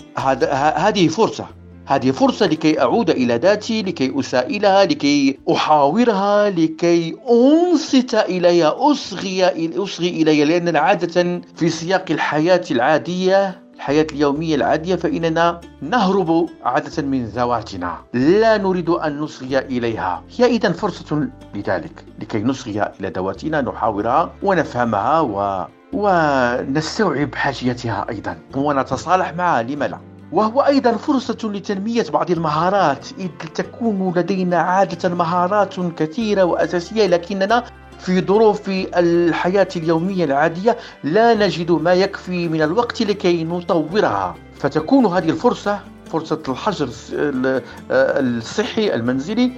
هذه 0.76 1.08
فرصة. 1.08 1.46
هذه 1.88 2.12
فرصة 2.12 2.46
لكي 2.46 2.82
أعود 2.82 3.10
إلى 3.10 3.36
ذاتي 3.36 3.82
لكي 3.82 4.20
أسائلها 4.20 4.86
لكي 4.86 5.40
أحاورها 5.52 6.50
لكي 6.50 7.16
أنصت 7.30 8.16
إليها 8.16 8.92
أصغي, 8.92 9.70
أصغي 9.84 10.10
إليها 10.10 10.46
لأننا 10.46 10.80
عادة 10.80 11.42
في 11.56 11.70
سياق 11.70 12.06
الحياة 12.12 12.64
العادية 12.72 13.66
الحياة 13.76 14.08
اليومية 14.12 14.56
العادية 14.56 14.96
فإننا 14.96 15.62
نهرب 15.82 16.50
عادة 16.64 17.04
من 17.04 17.26
ذواتنا 17.26 17.98
لا 18.14 18.58
نريد 18.58 18.90
أن 18.90 19.20
نصغي 19.20 19.60
إليها. 19.60 20.24
هي 20.38 20.46
إذا 20.46 20.72
فرصة 20.72 21.28
لذلك 21.56 22.06
لكي 22.20 22.44
نصغي 22.44 22.84
إلى 23.00 23.10
ذواتنا 23.10 23.62
نحاورها 23.62 24.34
ونفهمها 24.44 25.20
و... 25.20 25.66
ونستوعب 25.94 27.36
حاجيتها 27.36 28.06
أيضا. 28.10 28.38
ونتصالح 28.56 29.34
معها 29.34 29.64
لما 29.64 29.86
لا؟ 29.88 30.15
وهو 30.32 30.62
أيضا 30.62 30.92
فرصة 30.92 31.38
لتنمية 31.44 32.06
بعض 32.14 32.32
المهارات. 32.32 33.08
إذ 33.20 33.28
تكون 33.56 34.14
لدينا 34.16 34.58
عادة 34.58 35.10
مهارات 35.10 35.76
كثيرة 35.98 36.44
وأساسية 36.44 37.08
لكننا 37.08 37.64
في 38.00 38.22
ظروف 38.22 38.62
الحياة 38.70 39.68
اليومية 39.76 40.26
العادية 40.26 40.78
لا 41.04 41.34
نجد 41.34 41.72
ما 41.72 41.94
يكفي 41.94 42.48
من 42.48 42.62
الوقت 42.62 43.02
لكي 43.02 43.44
نطورها. 43.44 44.36
فتكون 44.60 45.06
هذه 45.06 45.30
الفرصة 45.30 45.80
فرصة 46.12 46.42
الحجر 46.48 46.90
الصحي 47.92 48.94
المنزلي 48.96 49.52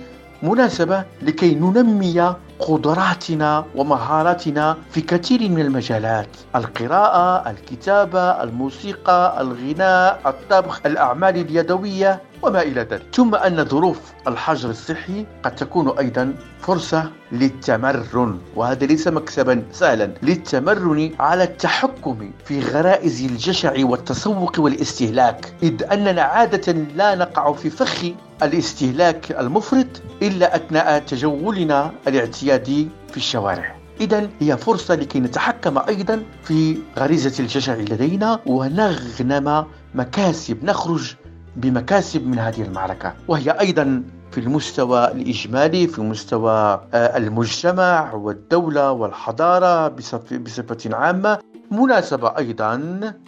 مناسبة 0.43 1.03
لكي 1.21 1.55
ننمي 1.55 2.35
قدراتنا 2.59 3.65
ومهاراتنا 3.75 4.77
في 4.91 5.01
كثير 5.01 5.49
من 5.49 5.59
المجالات. 5.59 6.27
القراءة، 6.55 7.49
الكتابة، 7.49 8.43
الموسيقى، 8.43 9.41
الغناء، 9.41 10.19
الطبخ، 10.25 10.81
الأعمال 10.85 11.37
اليدوية 11.37 12.21
وما 12.41 12.61
إلى 12.61 12.81
ذلك. 12.81 13.03
ثم 13.13 13.35
أن 13.35 13.65
ظروف 13.65 13.99
الحجر 14.27 14.69
الصحي 14.69 15.25
قد 15.43 15.55
تكون 15.55 15.97
أيضا 15.97 16.33
فرصة 16.61 17.11
للتمرن 17.31 18.39
وهذا 18.55 18.85
ليس 18.85 19.07
مكسبا 19.07 19.63
سهلا 19.71 20.09
للتمرن 20.23 21.11
على 21.19 21.43
التحكم 21.43 22.31
في 22.45 22.59
غرائز 22.59 23.25
الجشع 23.25 23.73
والتسوق 23.79 24.59
والاستهلاك. 24.59 25.53
إذ 25.63 25.83
أننا 25.91 26.21
عادة 26.21 26.71
لا 26.95 27.15
نقع 27.15 27.53
في 27.53 27.69
فخ 27.69 28.05
الاستهلاك 28.43 29.31
المفرط 29.31 29.87
إلا 30.21 30.55
أثناء 30.55 30.99
تجولنا 30.99 31.91
الاعتيادي 32.07 32.87
في 33.11 33.17
الشوارع. 33.17 33.75
إذا 34.01 34.29
هي 34.39 34.57
فرصة 34.57 34.95
لكي 34.95 35.19
نتحكم 35.19 35.77
أيضا 35.77 36.23
في 36.43 36.77
غريزة 36.99 37.43
الجشع 37.43 37.75
لدينا 37.75 38.39
ونغنم 38.45 39.65
مكاسب 39.95 40.63
نخرج 40.63 41.15
بمكاسب 41.55 42.27
من 42.27 42.39
هذه 42.39 42.61
المعركة. 42.61 43.13
وهي 43.27 43.51
أيضا 43.51 44.03
في 44.31 44.39
المستوى 44.39 45.11
الإجمالي 45.11 45.87
في 45.87 46.01
مستوى 46.01 46.81
آه، 46.93 47.17
المجتمع 47.17 48.13
والدولة 48.13 48.91
والحضارة 48.91 49.87
بصفة 50.31 50.95
عامة. 50.95 51.39
مناسبة 51.71 52.37
أيضا 52.37 52.75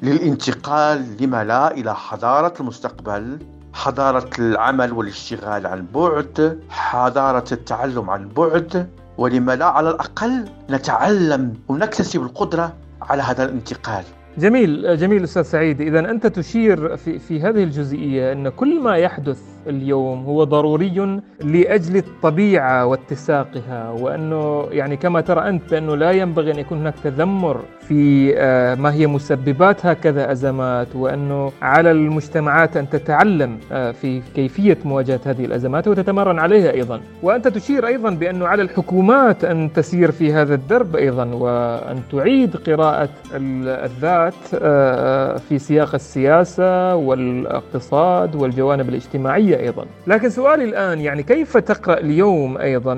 للانتقال 0.02 1.06
لما 1.22 1.44
لا 1.44 1.72
إلى 1.72 1.96
حضارة 1.96 2.54
المستقبل. 2.60 3.40
حضارة 3.74 4.30
العمل 4.40 4.94
والاشتغال 4.94 5.68
عن 5.68 5.86
بعد 5.94 6.60
حضارة 6.70 7.46
التعلم 7.52 8.10
عن 8.10 8.30
بعد 8.30 8.90
ولما 9.18 9.56
لا 9.56 9.66
على 9.66 9.90
الأقل 9.90 10.50
نتعلم 10.70 11.54
ونكتسب 11.68 12.22
القدرة 12.22 12.74
على 13.02 13.24
هذا 13.24 13.44
الانتقال. 13.44 14.04
جميل 14.40 14.98
جميل 14.98 15.24
أستاذ 15.24 15.42
سعيد. 15.42 15.82
اذا 15.82 16.00
أنت 16.00 16.28
تشير 16.28 16.98
في 16.98 17.20
في 17.20 17.42
هذه 17.42 17.64
الجزئية 17.64 18.32
أن 18.32 18.50
كل 18.50 18.82
ما 18.82 18.96
يحدث 18.96 19.42
اليوم 19.68 20.24
هو 20.24 20.44
ضروري 20.44 21.20
لأجل 21.44 21.98
الطبيعة 21.98 22.86
واتساقها 22.86 23.90
وأنه 23.92 24.68
يعني 24.72 24.98
كما 24.98 25.22
ترى 25.22 25.50
أنت 25.50 25.72
بانه 25.72 25.96
لا 25.96 26.12
ينبغي 26.12 26.52
أن 26.52 26.60
يكون 26.60 26.78
هناك 26.78 26.94
تذمر 27.04 27.62
في 27.88 28.34
آه، 28.38 28.76
ما 28.76 28.94
هي 28.94 29.08
مسببات 29.08 29.86
هكذا 29.86 30.32
أزمات 30.32 30.96
وأنه 30.96 31.52
على 31.62 31.92
المجتمعات 31.92 32.78
أن 32.78 32.90
تتعلم 32.90 33.58
آه، 33.72 33.92
في 33.92 34.22
كيفية 34.36 34.78
مواجهة 34.86 35.20
هذه 35.26 35.46
الأزمات 35.46 35.88
وتتمرن 35.88 36.40
عليها 36.40 36.72
أيضا. 36.72 37.02
وأنت 37.24 37.48
تشير 37.48 37.88
أيضا 37.88 38.10
بأنه 38.10 38.48
على 38.48 38.62
الحكومات 38.62 39.44
أن 39.44 39.74
تسير 39.74 40.12
في 40.12 40.34
هذا 40.34 40.56
الدرب 40.56 40.96
أيضا 40.96 41.26
وأن 41.26 42.02
تعيد 42.12 42.56
قراءة 42.56 43.10
الذات 43.36 44.29
آه، 44.62 45.38
في 45.38 45.60
سياق 45.60 45.96
السياسة 45.96 46.96
والإقتصاد 46.96 48.36
والجوانب 48.36 48.90
الاجتماعية 48.90 49.60
أيضا. 49.60 49.86
لكن 50.08 50.30
سؤالي 50.30 50.64
الآن 50.64 51.00
يعني 51.00 51.24
كيف 51.24 51.58
تقرأ 51.58 52.00
اليوم 52.00 52.58
أيضا 52.58 52.96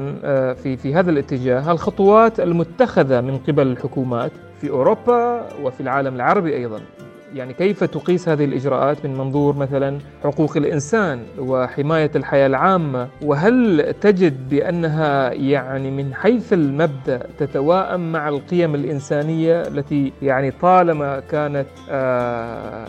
في 0.63 0.77
في 0.77 0.95
هذا 0.95 1.11
الاتجاه؟ 1.11 1.71
الخطوات 1.71 2.39
المتخذة 2.39 3.21
من 3.21 3.37
قبل 3.37 3.67
الحكومات 3.67 4.31
في 4.61 4.69
أوروبا 4.69 5.45
وفي 5.63 5.81
العالم 5.81 6.15
العربي 6.15 6.55
أيضا؟ 6.55 6.79
يعني 7.35 7.53
كيف 7.53 7.83
تقيس 7.83 8.29
هذه 8.29 8.45
الإجراءات 8.45 9.05
من 9.05 9.17
منظور 9.17 9.55
مثلا 9.55 9.97
حقوق 10.23 10.57
الإنسان 10.57 11.23
وحماية 11.39 12.11
الحياة 12.15 12.47
العامة؟ 12.47 13.07
وهل 13.23 13.93
تجد 14.01 14.49
بأنها 14.49 15.33
يعني 15.33 15.91
من 15.91 16.13
حيث 16.13 16.53
المبدأ 16.53 17.27
تتواءم 17.39 18.11
مع 18.11 18.29
القيم 18.29 18.75
الإنسانية 18.75 19.61
التي 19.61 20.13
يعني 20.21 20.51
طالما 20.51 21.19
كانت 21.19 21.67
آه 21.89 22.85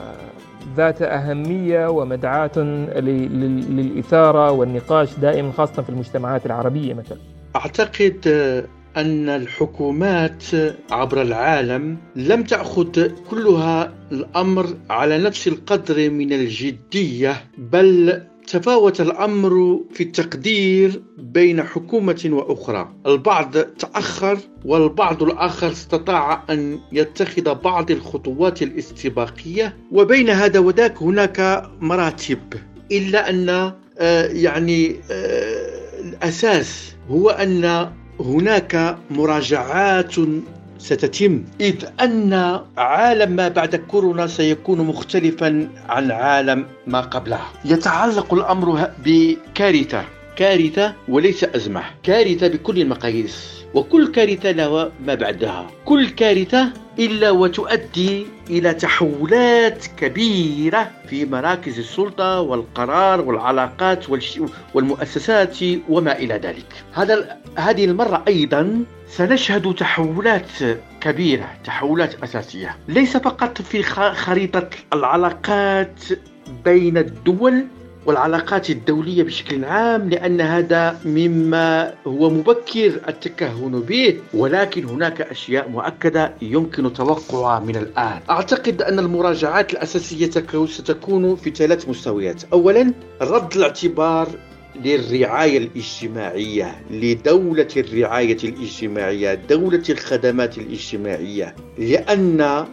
ذات 0.76 1.02
أهمية 1.02 1.87
ومدعاة 1.90 2.59
للإثارة 2.98 4.50
والنقاش 4.50 5.18
دائما 5.18 5.52
خاصة 5.52 5.83
في 5.83 5.88
المجتمعات 5.90 6.46
العربية 6.46 6.94
مثلا؟ 6.94 7.18
أعتقد 7.57 8.26
أن 8.96 9.28
الحكومات 9.28 10.42
عبر 10.90 11.22
العالم 11.22 11.96
لم 12.16 12.42
تأخذ 12.42 13.09
كلها 13.31 13.94
الأمر 14.12 14.76
على 14.90 15.18
نفس 15.18 15.48
القدر 15.48 16.11
من 16.11 16.33
الجدية 16.33 17.44
بل 17.59 18.22
تفاوت 18.46 19.00
الأمر 19.00 19.81
في 19.92 20.02
التقدير 20.02 21.02
بين 21.18 21.62
حكومة 21.62 22.31
وأخرى، 22.33 22.92
البعض 23.07 23.57
تأخر 23.59 24.38
والبعض 24.64 25.22
الآخر 25.22 25.72
استطاع 25.72 26.44
أن 26.50 26.78
يتخذ 26.92 27.55
بعض 27.55 27.90
الخطوات 27.90 28.62
الاستباقية 28.62 29.76
وبين 29.92 30.31
هذا 30.31 30.59
وذاك 30.59 31.02
هناك 31.02 31.70
مراتب. 31.81 32.55
إلا 32.92 33.31
أن 33.31 33.72
آه، 33.98 34.26
يعني 34.26 34.96
آه، 35.11 35.83
الأساس 36.00 36.94
هو 37.11 37.31
أن 37.31 37.92
هناك 38.20 38.98
مراجعات 39.11 40.14
ستتم. 40.79 41.44
إذ 41.61 41.85
أن 42.01 42.61
عالم 42.77 43.31
ما 43.33 43.48
بعد 43.48 43.77
كورونا 43.77 44.27
سيكون 44.27 44.79
مختلفا 44.81 45.68
عن 45.88 46.11
عالم 46.11 46.66
ما 46.87 47.01
قبله 47.01 47.40
يتعلق 47.64 48.35
الأمر 48.35 48.90
بكارثة. 49.05 50.05
كارثة 50.37 50.94
وليس 51.09 51.44
أزمة. 51.44 51.83
كارثة 52.03 52.48
بكل 52.48 52.81
المقاييس. 52.81 53.62
وكل 53.74 54.12
كارثة 54.12 54.50
لها 54.50 54.92
ما 55.06 55.14
بعدها. 55.14 55.66
كل 55.85 56.08
كارثة 56.08 56.72
إلا 56.98 57.30
وتؤدي 57.30 58.26
إلى 58.50 58.74
تحولات 58.74 59.87
كبيرة 59.96 60.90
في 61.08 61.24
مراكز 61.24 61.78
السلطة 61.78 62.40
والقرار 62.40 63.20
والعلاقات 63.20 64.04
والمؤسسات 64.74 65.58
وما 65.88 66.18
إلى 66.18 66.35
ذلك. 66.35 66.85
هذا 66.92 67.38
هذه 67.58 67.85
المرة 67.85 68.24
أيضا 68.28 68.85
سنشهد 69.08 69.74
تحولات 69.74 70.50
كبيرة 71.00 71.48
تحولات 71.64 72.22
أساسية. 72.22 72.76
ليس 72.88 73.16
فقط 73.16 73.62
في 73.62 73.82
خريطة 74.12 74.68
العلاقات 74.92 76.00
بين 76.64 76.98
الدول 76.98 77.66
والعلاقات 78.06 78.70
الدولية 78.70 79.22
بشكل 79.22 79.64
عام 79.64 80.08
لأن 80.10 80.40
هذا 80.40 81.00
مما 81.04 81.94
هو 82.06 82.30
مبكر 82.30 83.00
التكهن 83.08 83.80
به. 83.80 84.20
ولكن 84.34 84.84
هناك 84.84 85.20
أشياء 85.20 85.68
مؤكدة 85.68 86.34
يمكن 86.42 86.92
توقعها 86.92 87.60
من 87.60 87.76
الآن. 87.76 88.20
أعتقد 88.30 88.82
أن 88.82 88.98
المراجعات 88.98 89.72
الأساسية 89.72 90.30
ستكون 90.66 91.36
في 91.36 91.50
ثلاث 91.50 91.88
مستويات. 91.88 92.42
أولا 92.52 92.92
رد 93.22 93.56
الاعتبار 93.56 94.28
للرعاية 94.85 95.58
الاجتماعية 95.58 96.82
لدولة 96.90 97.68
الرعاية 97.76 98.37
الاجتماعية 98.44 99.35
دولة 99.35 99.82
الخدمات 99.90 100.58
الاجتماعية. 100.58 101.54
لأن 101.78 102.66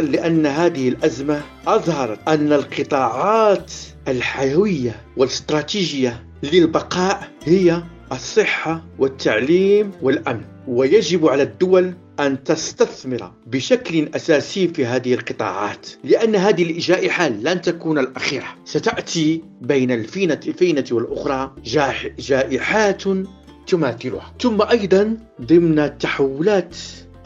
لأن 0.00 0.46
هذه 0.46 0.88
الأزمة 0.88 1.42
أظهرت 1.66 2.18
أن 2.28 2.52
القطاعات 2.52 3.72
الحيوية 4.08 4.96
والاستراتيجية 5.16 6.24
للبقاء 6.42 7.28
هي 7.44 7.82
الصحة 8.12 8.84
والتعليم 8.98 9.90
والأمن. 10.02 10.44
ويجب 10.68 11.28
على 11.28 11.42
الدول 11.42 11.94
أن 12.20 12.44
تستثمر 12.44 13.32
بشكل 13.46 14.08
أساسي 14.14 14.68
في 14.68 14.86
هذه 14.86 15.14
القطاعات 15.14 15.86
لأن 16.04 16.36
هذه 16.36 16.62
الجائحة 16.62 17.28
لن 17.28 17.60
تكون 17.60 17.98
الأخيرة. 17.98 18.46
ستأتي 18.64 19.42
بين 19.60 19.90
الفينة 19.90 20.40
الفينة 20.46 20.84
والأخرى 20.92 21.52
جائحات 22.18 23.02
تماثلها. 23.66 24.34
ثم 24.40 24.62
أيضا 24.62 25.16
ضمن 25.42 25.78
التحولات 25.78 26.76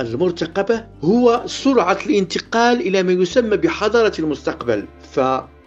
المرتقبة 0.01 0.87
هو 1.05 1.43
سرعة 1.47 1.99
الانتقال 2.07 2.81
إلى 2.81 3.03
ما 3.03 3.13
يسمى 3.13 3.57
بحضارة 3.57 4.13
المستقبل. 4.19 4.85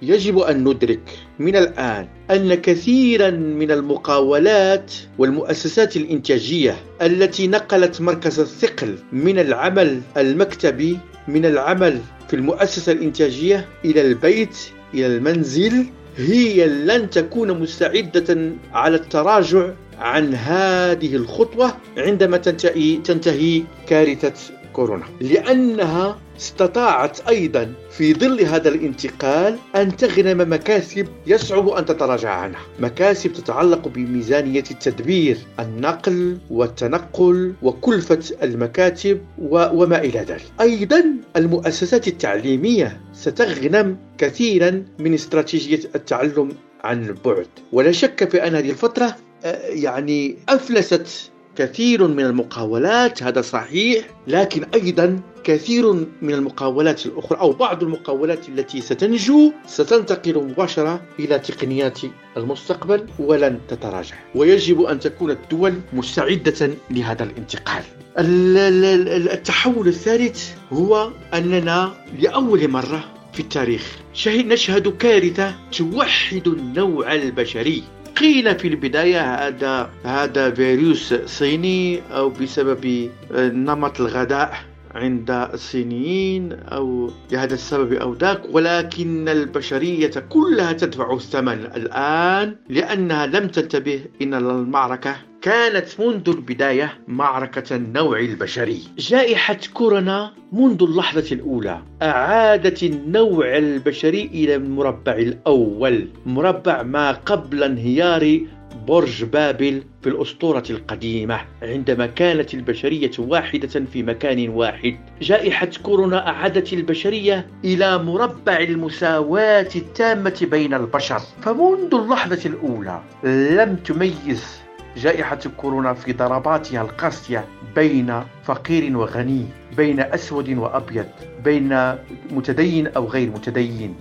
فيجب 0.08 0.40
أن 0.40 0.64
ندرك 0.64 1.00
من 1.40 1.56
الآن 1.56 2.08
أن 2.32 2.54
كثيرا 2.54 3.30
من 3.30 3.72
المقاولات 3.72 4.94
والمؤسسات 5.18 5.98
الإنتاجية 5.98 6.76
التي 7.02 7.48
نقلت 7.48 8.02
مركز 8.02 8.40
الثقل 8.40 8.96
من 9.14 9.40
العمل 9.40 10.02
المكتبي 10.18 11.00
من 11.28 11.46
العمل 11.46 12.00
في 12.28 12.36
المؤسسة 12.36 12.92
الإنتاجية 12.92 13.66
إلى 13.86 14.02
البيت 14.02 14.58
إلى 14.94 15.08
المنزل 15.08 15.86
هي 16.18 16.68
لن 16.68 17.10
تكون 17.10 17.60
مستعدة 17.60 18.52
على 18.74 18.96
التراجع 18.96 19.70
عن 20.00 20.36
هذه 20.36 21.16
الخطوة 21.16 21.78
عندما 21.98 22.38
تنتهي, 22.38 22.98
تنتهي 22.98 23.64
كارثة 23.88 24.34
كورونا. 24.74 25.04
لأنها 25.22 26.20
استطاعت 26.38 27.28
أيضا 27.28 27.74
في 27.92 28.14
ظل 28.14 28.42
هذا 28.42 28.70
الانتقال 28.70 29.58
أن 29.76 29.98
تغنم 29.98 30.54
مكاسب 30.54 31.08
يصعب 31.28 31.70
أن 31.70 31.86
تتراجع 31.86 32.30
عنها. 32.30 32.62
مكاسب 32.80 33.34
تتعلق 33.34 33.88
بميزانية 33.88 34.64
التدبير 34.72 35.38
النقل 35.60 36.38
والتنقل 36.50 37.54
وكلفة 37.62 38.20
المكاتب 38.44 39.22
وما 39.40 39.98
إلى 39.98 40.20
ذلك. 40.20 40.46
أيضا 40.62 41.04
المؤسسات 41.36 42.08
التعليمية 42.08 43.02
ستغنم 43.14 43.98
كثيرا 44.18 44.86
من 45.00 45.14
استراتيجية 45.14 45.80
التعلم 45.96 46.50
عن 46.84 47.16
بعد. 47.26 47.48
ولا 47.72 47.92
شك 47.92 48.30
في 48.30 48.48
أن 48.48 48.56
هذه 48.56 48.70
الفترة 48.70 49.16
آه، 49.46 49.68
يعني 49.68 50.38
أفلست 50.50 51.32
كثير 51.56 52.08
من 52.08 52.26
المقاولات 52.26 53.24
هذا 53.24 53.42
صحيح 53.42 54.06
لكن 54.28 54.64
أيضا 54.74 55.20
كثير 55.44 55.94
من 56.22 56.34
المقاولات 56.34 57.06
الأخرى 57.06 57.40
أو 57.40 57.52
بعض 57.52 57.84
المقاولات 57.84 58.50
التي 58.50 58.82
ستنجو 58.82 59.52
ستنتقل 59.68 60.44
مباشرة 60.44 61.02
إلى 61.20 61.40
تقنيات 61.40 62.00
المستقبل 62.38 63.06
ولن 63.20 63.60
تتراجع. 63.68 64.16
ويجب 64.36 64.82
أن 64.82 65.00
تكون 65.00 65.32
الدول 65.32 65.74
مستعدة 65.94 66.70
لهذا 66.92 67.24
الانتقال. 67.24 67.84
التحول 68.18 69.88
الثالث 69.88 70.52
هو 70.74 71.12
أننا 71.34 71.94
لأول 72.20 72.68
مرة 72.68 73.14
في 73.34 73.40
التاريخ 73.40 73.98
نشهد 74.28 74.88
كارثة 74.88 75.56
توحد 75.78 76.48
النوع 76.48 77.14
البشري. 77.14 77.84
قيل 78.18 78.60
في 78.60 78.68
البداية 78.68 79.48
هذا 79.48 79.90
هذا 80.06 80.52
فيروس 80.52 81.14
صيني 81.14 82.02
أو 82.12 82.30
بسبب 82.30 83.10
نمط 83.32 84.02
الغذاء. 84.02 84.73
عند 84.96 85.32
الصينيين 85.32 86.54
أو 86.54 87.12
لهذا 87.32 87.54
السبب 87.54 87.94
أو 87.94 88.14
ذاك 88.14 88.42
ولكن 88.52 89.30
البشرية 89.30 90.12
كلها 90.30 90.74
تدفع 90.74 91.14
الثمن 91.14 91.66
الآن 91.76 92.56
لأنها 92.70 93.26
لم 93.26 93.48
تنتبه 93.48 94.00
إن 94.22 94.34
المعركة 94.34 95.16
كانت 95.42 95.86
منذ 96.00 96.30
البداية 96.30 96.94
معركة 97.08 97.76
النوع 97.76 98.20
البشري. 98.20 98.80
جائحة 98.98 99.58
كورونا 99.74 100.32
منذ 100.52 100.84
اللحظة 100.84 101.32
الأولى 101.32 101.82
أعادت 102.02 102.84
النوع 102.84 103.58
البشري 103.58 104.22
إلى 104.22 104.56
المربع 104.56 105.14
الأول 105.14 106.08
مربع 106.26 106.84
ما 106.84 107.12
قبل 107.12 107.64
انهيار 107.64 108.40
برج 108.88 109.24
بابل 109.24 109.84
في 110.04 110.10
الأسطورة 110.10 110.64
القديمة 110.70 111.42
عندما 111.64 112.06
كانت 112.06 112.54
البشرية 112.54 113.12
واحدة 113.20 113.68
في 113.68 114.04
مكان 114.04 114.50
واحد. 114.50 114.98
جائحة 115.22 115.70
كورونا 115.84 116.28
أعادت 116.28 116.74
البشرية 116.74 117.48
إلى 117.66 117.98
مربع 117.98 118.58
المساواة 118.58 119.70
التامة 119.76 120.48
بين 120.52 120.74
البشر. 120.74 121.20
فمنذ 121.42 121.94
اللحظة 121.94 122.50
الأولى 122.50 123.02
لم 123.24 123.76
تميز 123.76 124.63
جائحة 124.98 125.40
كورونا 125.58 125.94
في 125.94 126.14
ضرباتها 126.14 126.82
القاسية 126.82 127.46
بين 127.76 128.24
فقير 128.44 128.98
وغني 128.98 129.46
بين 129.78 130.00
أسود 130.00 130.50
وأبيض 130.50 131.06
بين 131.44 131.96
متدين 132.32 132.88
أو 132.88 133.06
غير 133.08 133.30
متدين. 133.30 133.96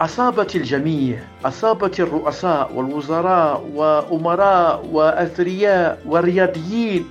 أصابت 0.00 0.56
الجميع 0.56 1.18
أصابت 1.44 2.00
الرؤساء 2.00 2.72
والوزراء 2.74 3.70
وأمراء 3.74 4.86
وأثرياء 4.92 6.02
ورياضيين 6.06 7.04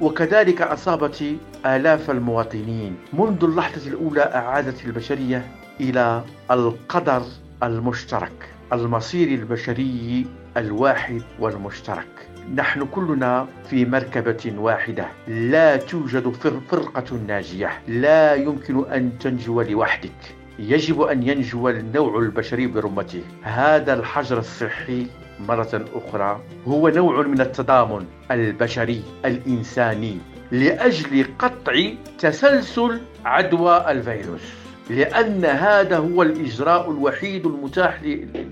وكذلك 0.00 0.62
أصابت 0.62 1.24
آلاف 1.66 2.10
المواطنين. 2.10 2.96
منذ 3.12 3.44
اللحظة 3.44 3.88
الأولى 3.88 4.22
أعادت 4.22 4.84
البشرية 4.84 5.46
إلى 5.80 6.22
القدر 6.50 7.22
المشترك 7.62 8.48
المصير 8.72 9.28
البشري 9.28 10.26
الواحد 10.56 11.22
والمشترك. 11.40 12.28
نحن 12.54 12.84
كلنا 12.84 13.46
في 13.70 13.84
مركبة 13.84 14.54
واحدة. 14.58 15.06
لا 15.28 15.76
توجد 15.76 16.28
فرقة 16.70 17.16
ناجية. 17.26 17.70
لا 17.88 18.34
يمكن 18.34 18.84
أن 18.92 19.18
تنجو 19.18 19.62
لوحدك. 19.62 20.20
يجب 20.58 21.02
أن 21.02 21.22
ينجو 21.22 21.68
النوع 21.68 22.18
البشري 22.18 22.66
برمته. 22.66 23.22
هذا 23.42 23.94
الحجر 23.94 24.38
الصحي 24.38 25.06
مرة 25.40 25.84
أخرى 25.94 26.40
هو 26.68 26.88
نوع 26.88 27.22
من 27.22 27.40
التضامن 27.40 28.06
البشري 28.30 29.02
الإنساني 29.24 30.18
لأجل 30.52 31.26
قطع 31.38 31.74
تسلسل 32.18 33.00
عدوى 33.24 33.90
الفيروس. 33.90 34.63
لأن 34.90 35.44
هذا 35.44 35.96
هو 35.96 36.22
الإجراء 36.22 36.90
الوحيد 36.90 37.46
المتاح 37.46 38.02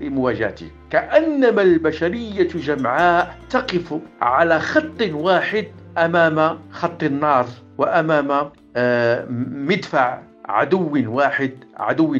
لمواجهته. 0.01 0.67
كأنما 0.89 1.61
البشرية 1.61 2.47
جمعاء 2.47 3.37
تقف 3.49 3.99
على 4.21 4.59
خط 4.59 5.01
واحد 5.11 5.67
أمام 5.97 6.59
خط 6.71 7.03
النار 7.03 7.45
وأمام 7.77 8.49
آه، 8.75 9.25
مدفع 9.49 10.19
عدو 10.45 11.15
واحد 11.15 11.51
عدو 11.77 12.13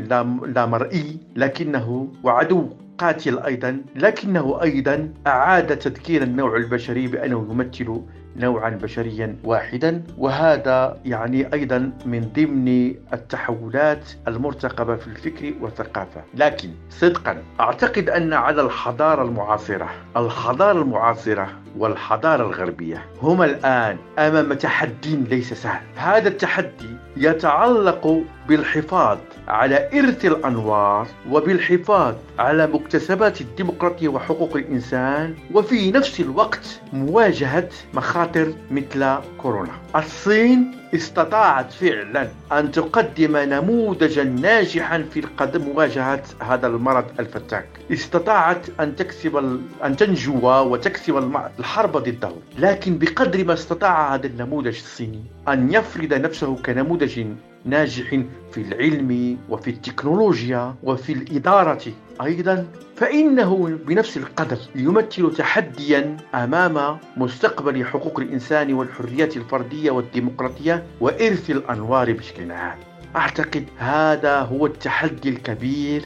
لا 0.45 0.65
مرئي 0.65 1.19
لكنه 1.36 2.12
وعدو 2.23 2.69
قاتل 2.97 3.39
أيضا 3.39 3.82
لكنه 3.95 4.62
أيضا 4.62 5.10
أعاد 5.28 5.78
تذكير 5.78 6.23
النوع 6.23 6.56
البشري 6.56 7.08
بأنه 7.08 7.47
يمثل 7.52 8.02
نوعا 8.36 8.69
بشريا 8.69 9.36
واحدا 9.43 10.04
وهذا 10.17 10.98
يعني 11.06 11.54
أيضا 11.54 11.91
من 12.06 12.30
ضمن 12.36 12.96
التحولات 13.13 14.10
المرتقبة 14.28 14.96
في 14.96 15.08
الفكر 15.08 15.54
والثقافة. 15.62 16.22
لكن 16.34 16.69
صدقا 16.89 17.38
أعتقد 17.60 18.10
أن 18.10 18.34
على 18.34 18.62
الحضارة 18.62 19.24
المعاصرة 19.24 19.89
الحضارة 20.17 20.82
المعاصرة 20.82 21.48
والحضارة 21.78 22.43
الغربية 22.46 23.06
هما 23.22 23.46
الآن 23.46 23.98
أمام 24.19 24.54
تحدي 24.54 25.15
ليس 25.15 25.54
سهل. 25.54 25.82
هذا 25.96 26.28
التحدي 26.28 26.89
يتعلق 27.17 28.24
بالحفاظ 28.47 29.17
على 29.47 29.89
إرث 29.99 30.25
الأنوار 30.25 31.08
وبالحفاظ 31.29 32.15
على 32.39 32.67
مكتسبات 32.67 33.41
الديمقراطية 33.41 34.08
وحقوق 34.08 34.56
الإنسان 34.56 35.36
وفي 35.53 35.91
نفس 35.91 36.19
الوقت 36.19 36.82
مواجهة 36.93 37.69
مخاطر 37.93 38.53
مثل 38.71 39.15
كورونا. 39.38 39.71
الصين 39.95 40.71
استطاعت 40.95 41.71
فعلا 41.71 42.27
أن 42.51 42.71
تقدم 42.71 43.38
نموذجا 43.38 44.23
ناجحا 44.23 45.06
في 45.13 45.23
مواجهة 45.56 46.23
هذا 46.39 46.67
المرض 46.67 47.06
الفتاك. 47.19 47.65
استطاعت 47.91 48.65
أن 48.79 48.95
تكسب 48.95 49.62
أن 49.84 49.95
تنجو 49.95 50.39
وتكسب 50.43 51.17
الحرب 51.60 51.97
ضده 51.97 52.32
لكن 52.60 52.97
بقدر 52.97 53.45
ما 53.45 53.53
استطاع 53.53 54.15
هذا 54.15 54.27
النموذج 54.27 54.67
الصيني 54.67 55.23
أن 55.47 55.73
يفرض 55.73 56.13
نفسه 56.13 56.56
كنموذج 56.56 57.25
ناجح 57.65 58.10
في 58.52 58.62
العلم 58.62 59.38
وفي 59.49 59.69
التكنولوجيا 59.69 60.76
وفي 60.84 61.13
الإدارة 61.13 61.82
أيضا 62.21 62.67
فإنه 62.95 63.80
بنفس 63.88 64.17
القدر 64.17 64.58
يمثل 64.76 65.34
تحديا 65.36 66.17
أمام 66.36 66.97
مستقبل 67.17 67.86
حقوق 67.86 68.19
الإنسان 68.19 68.73
والحريات 68.73 69.38
الفردية 69.38 69.91
والديمقراطية 69.91 70.84
وإرث 71.02 71.49
الأنوار 71.49 72.13
بشكل 72.13 72.52
عام. 72.52 72.78
أعتقد 73.15 73.65
هذا 73.78 74.39
هو 74.39 74.65
التحدي 74.65 75.30
الكبير 75.30 76.06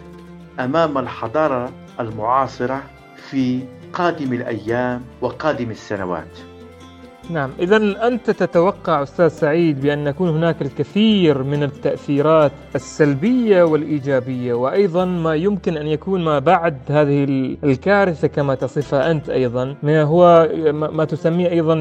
أمام 0.60 0.98
الحضارة 0.98 1.74
المعاصرة 2.00 2.84
في 3.30 3.60
قادم 3.94 4.34
الأيام 4.34 5.02
وقادم 5.22 5.72
السنوات. 5.72 6.38
نعم. 7.30 7.50
إذا 7.60 8.08
أنت 8.08 8.30
تتوقع 8.32 9.04
أستاذ 9.04 9.28
سعيد 9.28 9.82
بأن 9.82 10.08
يكون 10.08 10.30
هناك 10.30 10.62
الكثير 10.62 11.44
من 11.44 11.64
التأثيرات 11.64 12.52
السلبية 12.76 13.64
والإيجابية 13.64 14.54
وأيضا 14.54 15.06
ما 15.06 15.36
يمكن 15.36 15.78
أن 15.78 15.88
يكون 15.88 16.24
ما 16.24 16.40
بعد 16.40 16.78
هذه 16.90 17.24
الكارثة 17.64 18.28
كما 18.28 18.56
تصفها 18.56 19.12
أنت 19.12 19.30
أيضا 19.30 19.76
ما 19.84 20.04
هو 20.04 20.50
ما 20.72 21.06
تسميه 21.06 21.50
أيضا 21.50 21.76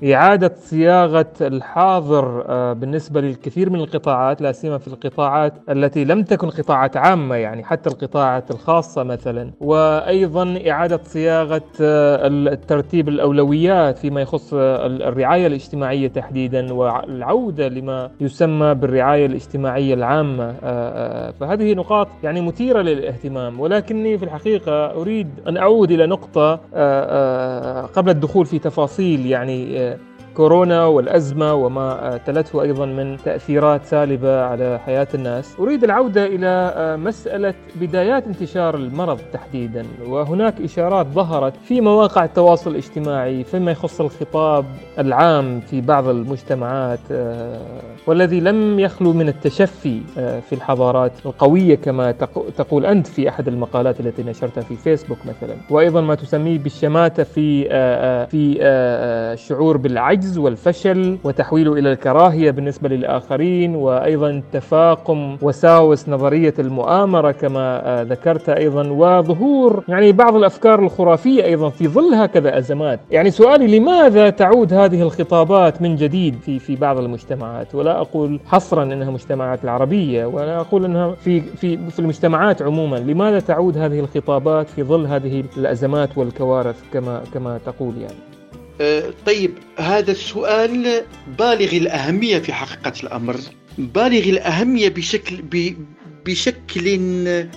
بإعادة 0.00 0.54
صياغة 0.56 1.32
الحاضر 1.40 2.44
آه، 2.48 2.72
بالنسبة 2.72 3.20
للكثير 3.20 3.70
من 3.70 3.80
القطاعات 3.80 4.42
لا 4.42 4.52
سيما 4.52 4.78
في 4.78 4.88
القطاعات 4.88 5.54
التي 5.68 6.04
لم 6.04 6.22
تكن 6.22 6.50
قطاعات 6.50 6.96
عامة 6.96 7.34
يعني 7.34 7.64
حتى 7.64 7.90
القطاعات 7.90 8.50
الخاصة 8.50 9.02
مثلا. 9.02 9.50
وأيضا 9.60 10.58
إعادة 10.68 11.00
صياغة 11.04 11.62
آه، 11.80 12.26
الترتيب 12.26 13.08
الأولويات 13.08 13.81
فيما 13.90 14.20
يخص 14.20 14.54
الرعاية 14.54 15.46
الاجتماعية 15.46 16.08
تحديدا 16.08 16.72
والعودة 16.72 17.68
لما 17.68 18.10
يسمى 18.20 18.74
بالرعاية 18.74 19.26
الاجتماعية 19.26 19.94
العامة. 19.94 20.44
آه، 20.44 20.56
آه، 20.62 21.30
فهذه 21.30 21.74
نقاط 21.74 22.08
يعني 22.22 22.40
مثيرة 22.40 22.82
للاهتمام 22.82 23.60
ولكني 23.60 24.18
في 24.18 24.24
الحقيقة 24.24 25.00
أريد 25.00 25.28
أن 25.48 25.56
أعود 25.56 25.90
إلى 25.90 26.06
نقطة 26.06 26.60
آه، 26.74 27.82
قبل 27.82 28.10
الدخول 28.10 28.46
في 28.46 28.58
تفاصيل 28.58 29.26
يعني 29.26 29.92
كورونا 30.36 30.86
والأزمة 30.86 31.54
وما 31.54 32.20
تلته 32.26 32.62
أيضا 32.62 32.86
من 32.86 33.16
تأثيرات 33.24 33.84
سالبة 33.84 34.42
على 34.42 34.80
حياة 34.86 35.08
الناس. 35.14 35.56
أريد 35.60 35.84
العودة 35.84 36.26
إلى 36.26 36.72
آه، 36.76 36.96
مسألة 36.96 37.54
بدايات 37.80 38.26
انتشار 38.26 38.74
المرض 38.74 39.20
تحديدا 39.32 39.86
وهناك 40.06 40.60
إشارات 40.60 41.06
ظهرت 41.06 41.52
في 41.64 41.80
مواقع 41.80 42.24
التواصل 42.24 42.70
الاجتماعي 42.70 43.44
فيما 43.44 43.70
يخص 43.70 44.00
الخطاب 44.00 44.64
العام 44.98 45.60
في 45.60 45.80
بعض 45.80 46.08
المجتمعات 46.08 47.00
آه، 47.10 47.60
والذي 48.06 48.40
لم 48.40 48.80
يخلو 48.80 49.12
من 49.12 49.28
التشفي 49.28 50.00
آه، 50.18 50.40
في 50.40 50.54
الحضارات 50.54 51.12
القوية 51.26 51.74
كما 51.74 52.12
تقول 52.56 52.86
أنت 52.86 53.06
في 53.06 53.28
أحد 53.28 53.48
المقالات 53.48 54.00
التي 54.00 54.22
نشرتها 54.22 54.60
في 54.60 54.76
فيسبوك 54.76 55.18
مثلا. 55.18 55.56
وأيضا 55.70 56.00
ما 56.00 56.14
تسميه 56.14 56.58
بالشماتة 56.58 57.22
في 57.22 57.62
في 58.26 58.58
الشعور 58.62 59.76
بالعجز 59.76 60.21
العجز 60.22 60.38
والفشل 60.38 61.18
وتحويله 61.24 61.72
إلى 61.72 61.92
الكراهية 61.92 62.50
بالنسبة 62.50 62.88
للآخرين 62.88 63.74
وأيضا 63.74 64.42
تفاقم 64.52 65.36
وساوس 65.42 66.08
نظرية 66.08 66.54
المؤامرة 66.58 67.30
كما 67.30 67.86
آه، 67.86 68.02
ذكرت 68.02 68.48
أيضا 68.48 68.88
وظهور 68.90 69.84
يعني 69.88 70.12
بعض 70.12 70.36
الأفكار 70.36 70.80
الخرافية 70.80 71.44
أيضا 71.44 71.68
في 71.68 71.88
ظل 71.88 72.14
هكذا 72.14 72.58
أزمات، 72.58 73.00
يعني 73.10 73.30
سؤالي 73.30 73.78
لماذا 73.78 74.30
تعود 74.30 74.72
هذه 74.72 75.02
الخطابات 75.02 75.82
من 75.82 75.96
جديد 75.96 76.34
في 76.34 76.58
في 76.58 76.76
بعض 76.76 76.98
المجتمعات؟ 76.98 77.74
ولا 77.74 78.00
أقول 78.00 78.40
حصرا 78.46 78.82
إنها 78.82 79.10
مجتمعات 79.10 79.64
العربية 79.64 80.26
ولا 80.26 80.60
أقول 80.60 80.84
إنها 80.84 81.10
في 81.10 81.40
في 81.40 81.90
في 81.90 81.98
المجتمعات 81.98 82.62
عموما، 82.62 82.96
لماذا 82.96 83.40
تعود 83.40 83.78
هذه 83.78 84.00
الخطابات 84.00 84.68
في 84.68 84.82
ظل 84.82 85.06
هذه 85.06 85.44
الأزمات 85.56 86.18
والكوارث 86.18 86.82
كما 86.92 87.22
كما 87.34 87.58
تقول 87.66 87.94
يعني؟ 87.96 88.41
أه، 88.80 89.14
طيب 89.26 89.54
هذا 89.78 90.10
السؤال 90.10 91.04
بالغ 91.38 91.72
الأهمية 91.72 92.38
في 92.38 92.52
حقيقة 92.52 92.92
الأمر. 93.02 93.36
بالغ 93.78 94.24
الأهمية 94.28 94.88
بشكل 94.88 95.42
بشكل 96.26 96.84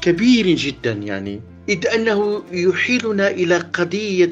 كبير 0.01 0.47
جدا 0.47 0.91
يعني. 0.91 1.41
إذ 1.69 1.87
أنه 1.87 2.43
يحيلنا 2.51 3.27
إلى 3.29 3.57
قضية 3.57 4.29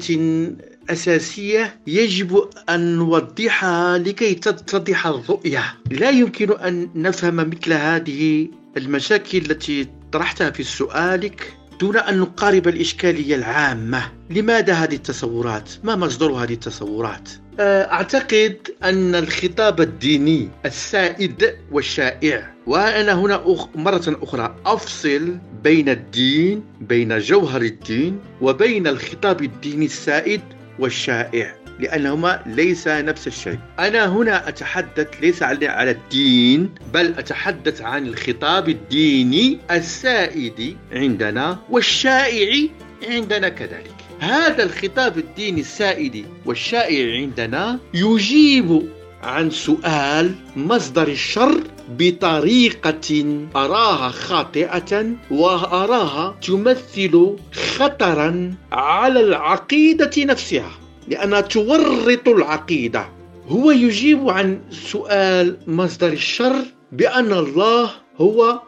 أساسية 0.90 1.80
يجب 1.86 2.48
أن 2.68 2.96
نوضحها 2.96 3.98
لكي 3.98 4.34
تتضح 4.34 5.06
الرؤية. 5.06 5.64
لا 5.90 6.10
يمكن 6.10 6.52
أن 6.52 6.90
نفهم 6.94 7.36
مثل 7.36 7.72
هذه 7.72 8.48
المشاكل 8.76 9.38
التي 9.38 9.86
طرحتها 10.12 10.50
في 10.50 10.62
سؤالك. 10.62 11.56
دون 11.80 11.96
أن 11.96 12.18
نقارب 12.18 12.68
الإشكالية 12.68 13.34
العامة 13.34 14.02
لماذا 14.30 14.72
هذه 14.72 14.94
التصورات؟ 14.94 15.70
ما 15.84 15.96
مصدر 15.96 16.32
هذه 16.32 16.52
التصورات؟ 16.52 17.28
آه، 17.60 17.92
أعتقد 17.92 18.56
أن 18.84 19.14
الخطاب 19.14 19.80
الديني 19.80 20.48
السائد 20.66 21.54
والشائع 21.72 22.54
وأنا 22.66 23.12
هنا 23.12 23.42
أخ... 23.44 23.68
مرة 23.76 24.02
أخرى 24.22 24.56
أفصل 24.66 25.38
بين 25.64 25.88
الدين 25.88 26.64
بين 26.80 27.18
جوهر 27.18 27.62
الدين 27.62 28.20
وبين 28.40 28.86
الخطاب 28.86 29.42
الديني 29.42 29.84
السائد 29.84 30.40
والشائع 30.78 31.63
لأنهما 31.80 32.42
ليس 32.46 32.88
نفس 32.88 33.26
الشيء. 33.26 33.58
أنا 33.78 34.06
هنا 34.06 34.48
أتحدث 34.48 35.08
ليس 35.20 35.42
على 35.42 35.90
الدين 35.90 36.74
بل 36.94 37.14
أتحدث 37.18 37.82
عن 37.82 38.06
الخطاب 38.06 38.68
الديني 38.68 39.58
السائد 39.70 40.76
عندنا 40.92 41.58
والشائع 41.70 42.68
عندنا 43.08 43.48
كذلك. 43.48 43.94
هذا 44.20 44.62
الخطاب 44.62 45.18
الديني 45.18 45.60
السائد 45.60 46.26
والشائع 46.46 47.20
عندنا 47.20 47.78
يجيب 47.94 48.88
عن 49.22 49.50
سؤال 49.50 50.34
مصدر 50.56 51.08
الشر 51.08 51.60
بطريقة 51.98 53.44
أراها 53.56 54.08
خاطئة 54.08 55.06
وأراها 55.30 56.36
تمثل 56.42 57.36
خطرا 57.52 58.54
على 58.72 59.20
العقيدة 59.20 60.12
نفسها. 60.18 60.70
لأنها 61.08 61.40
تورط 61.40 62.28
العقيدة. 62.28 63.08
هو 63.48 63.70
يجيب 63.70 64.28
عن 64.28 64.60
سؤال 64.70 65.56
مصدر 65.66 66.12
الشر 66.12 66.56
بأن 66.92 67.32
الله 67.32 67.90
هو 68.18 68.60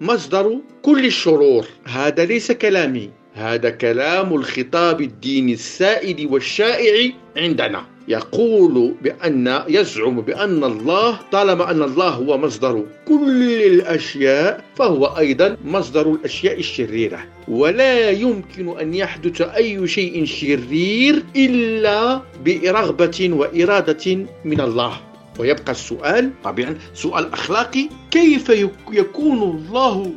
مصدر 0.00 0.58
كل 0.82 1.06
الشرور. 1.06 1.66
هذا 1.84 2.24
ليس 2.24 2.52
كلامي 2.52 3.10
هذا 3.34 3.70
كلام 3.70 4.34
الخطاب 4.34 5.00
الديني 5.00 5.52
السائد 5.52 6.32
والشائع 6.32 7.12
عندنا. 7.36 7.95
يقول 8.08 8.94
بأن 9.02 9.62
يزعم 9.68 10.20
بأن 10.20 10.64
الله 10.64 11.18
طالما 11.32 11.70
أن 11.70 11.82
الله 11.82 12.08
هو 12.08 12.38
مصدر 12.38 12.84
كل 13.08 13.42
الأشياء 13.66 14.64
فهو 14.76 15.06
أيضا 15.18 15.56
مصدر 15.64 16.10
الأشياء 16.12 16.58
الشريرة. 16.58 17.18
ولا 17.48 18.10
يمكن 18.10 18.78
أن 18.80 18.94
يحدث 18.94 19.40
أي 19.40 19.88
شيء 19.88 20.24
شرير 20.24 21.22
إلا 21.36 22.20
برغبة 22.44 23.30
وإرادة 23.32 24.16
من 24.44 24.60
الله. 24.60 24.92
ويبقى 25.38 25.72
السؤال 25.72 26.30
طبعا 26.44 26.78
سؤال 26.94 27.32
أخلاقي 27.32 27.88
كيف 28.10 28.48
يكون 28.92 29.42
الله 29.42 30.12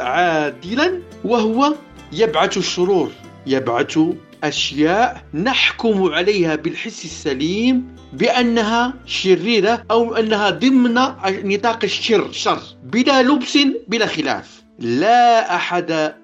عادلا 0.00 1.00
وهو 1.24 1.74
يبعث 2.12 2.56
الشرور 2.56 3.10
يبعث 3.46 3.98
أشياء 4.44 5.22
نحكم 5.34 6.02
عليها 6.12 6.56
بالحس 6.56 7.04
السليم 7.04 7.96
بأنها 8.12 8.94
شريرة 9.06 9.84
أو 9.90 10.14
أنها 10.14 10.50
ضمن 10.50 10.94
نطاق 11.24 11.84
الشر 11.84 12.32
شر 12.32 12.62
بلا 12.84 13.22
لبس 13.22 13.58
بلا 13.88 14.06
خلاف. 14.06 14.62
لا 14.78 15.54
أحد 15.56 16.14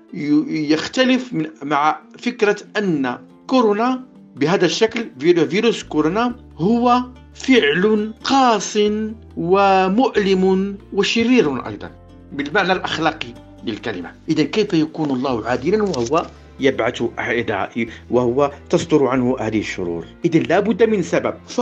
يختلف 0.49 1.31
مع 1.63 2.01
فكرة 2.19 2.57
أن 2.77 3.19
كورونا 3.47 4.05
بهذا 4.37 4.67
الشكل 4.67 5.11
فيروس 5.21 5.83
كورونا 5.83 6.37
هو 6.57 7.03
فعل 7.35 8.15
قاس 8.25 8.79
ومؤلم 9.37 10.77
وشرير 10.93 11.67
أيضا 11.67 11.91
بالمعنى 12.33 12.73
الأخلاقي 12.73 13.35
للكلمة. 13.67 14.13
إذا 14.29 14.43
كيف 14.43 14.75
يكون 14.75 15.11
الله 15.11 15.47
عادلا 15.49 15.83
وهو 15.83 16.27
يبعث 16.63 17.03
وهو 18.11 18.53
تصدر 18.71 19.07
عنه 19.07 19.37
هذه 19.41 19.61
الشرور. 19.61 20.07
إذا 20.25 20.39
لابد 20.39 20.83
من 20.83 21.03
سبب. 21.03 21.35
ف 21.49 21.61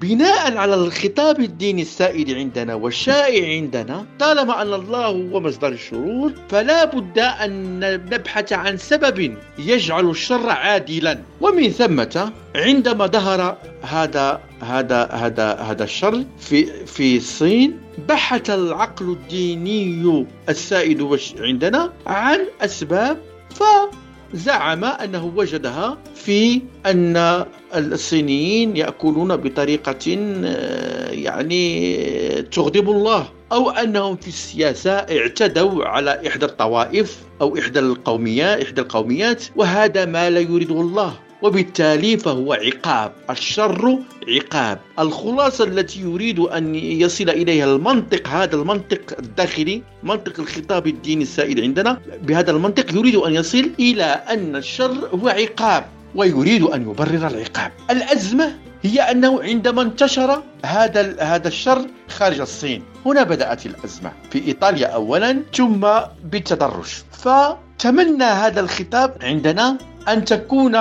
بناء 0.00 0.56
على 0.56 0.74
الخطاب 0.74 1.40
الديني 1.40 1.82
السائد 1.82 2.30
عندنا 2.30 2.74
والشائع 2.74 3.48
عندنا 3.48 4.06
طالما 4.18 4.62
أن 4.62 4.74
الله 4.74 5.06
هو 5.06 5.40
مصدر 5.40 5.68
الشرور 5.68 6.32
فلا 6.48 6.84
بد 6.84 7.18
أن 7.18 7.80
نبحث 8.14 8.52
عن 8.52 8.76
سبب 8.76 9.36
يجعل 9.58 10.10
الشر 10.10 10.48
عادلا. 10.48 11.18
ومن 11.40 11.68
ثمة 11.68 12.32
عندما 12.56 13.06
ظهر 13.06 13.56
هذا 13.82 14.40
هذا 14.60 15.08
هذا 15.12 15.54
هذا 15.54 15.84
الشر 15.84 16.24
في 16.38 16.86
في 16.86 17.16
الصين 17.16 17.78
بحث 18.08 18.50
العقل 18.50 19.04
الديني 19.04 20.26
السائد 20.48 21.18
عندنا 21.38 21.92
عن 22.06 22.40
أسباب 22.60 23.18
ف 23.50 23.62
زعم 24.34 24.84
أنه 24.84 25.32
وجدها 25.36 25.98
في 26.14 26.62
أن 26.86 27.44
الصينيين 27.74 28.76
يأكلون 28.76 29.36
بطريقة 29.36 30.18
آه، 30.44 31.10
يعني 31.10 32.42
تغضب 32.42 32.90
الله 32.90 33.28
أو 33.52 33.70
أنهم 33.70 34.16
في 34.16 34.28
السياسة 34.28 34.92
اعتدوا 34.92 35.84
على 35.84 36.28
إحدى 36.28 36.46
الطوائف 36.46 37.18
أو 37.40 37.58
إحدى 37.58 37.78
القوميات 37.78 38.62
إحدى 38.62 38.80
القوميات 38.80 39.44
وهذا 39.56 40.04
ما 40.04 40.30
لا 40.30 40.40
يريده 40.40 40.80
الله. 40.80 41.14
وبالتالي 41.42 42.16
فهو 42.16 42.52
عقاب 42.52 43.12
الشر 43.30 43.98
عقاب. 44.28 44.78
الخلاصة 44.98 45.64
التي 45.64 46.00
يريد 46.00 46.38
أن 46.38 46.74
يصل 46.74 47.30
إليها 47.30 47.64
المنطق 47.64 48.28
هذا 48.28 48.56
المنطق 48.56 49.00
الداخلي 49.18 49.82
منطق 50.02 50.40
الخطاب 50.40 50.86
الديني 50.86 51.22
السائد 51.22 51.60
عندنا 51.60 52.00
بهذا 52.22 52.50
المنطق 52.50 52.94
يريد 52.94 53.16
أن 53.16 53.34
يصل 53.34 53.70
إلى 53.80 54.04
أن 54.04 54.56
الشر 54.56 55.08
هو 55.14 55.28
عقاب 55.28 55.84
ويريد 56.14 56.62
أن 56.62 56.82
يبرر 56.82 57.26
العقاب. 57.28 57.72
الأزمة 57.90 58.52
هي 58.82 59.00
أنه 59.00 59.42
عندما 59.42 59.82
انتشر 59.82 60.42
هذا 60.64 61.16
هذا 61.20 61.48
الشر 61.48 61.86
خارج 62.08 62.40
الصين 62.40 62.82
هنا 63.06 63.22
بدأت 63.22 63.66
الأزمة. 63.66 64.12
في 64.30 64.46
إيطاليا 64.46 64.86
أولا 64.86 65.42
ثم 65.54 65.86
بالتدرج. 66.24 66.88
فتمنى 67.12 68.24
هذا 68.24 68.60
الخطاب 68.60 69.16
عندنا 69.22 69.78
أن 70.08 70.24
تكون 70.24 70.76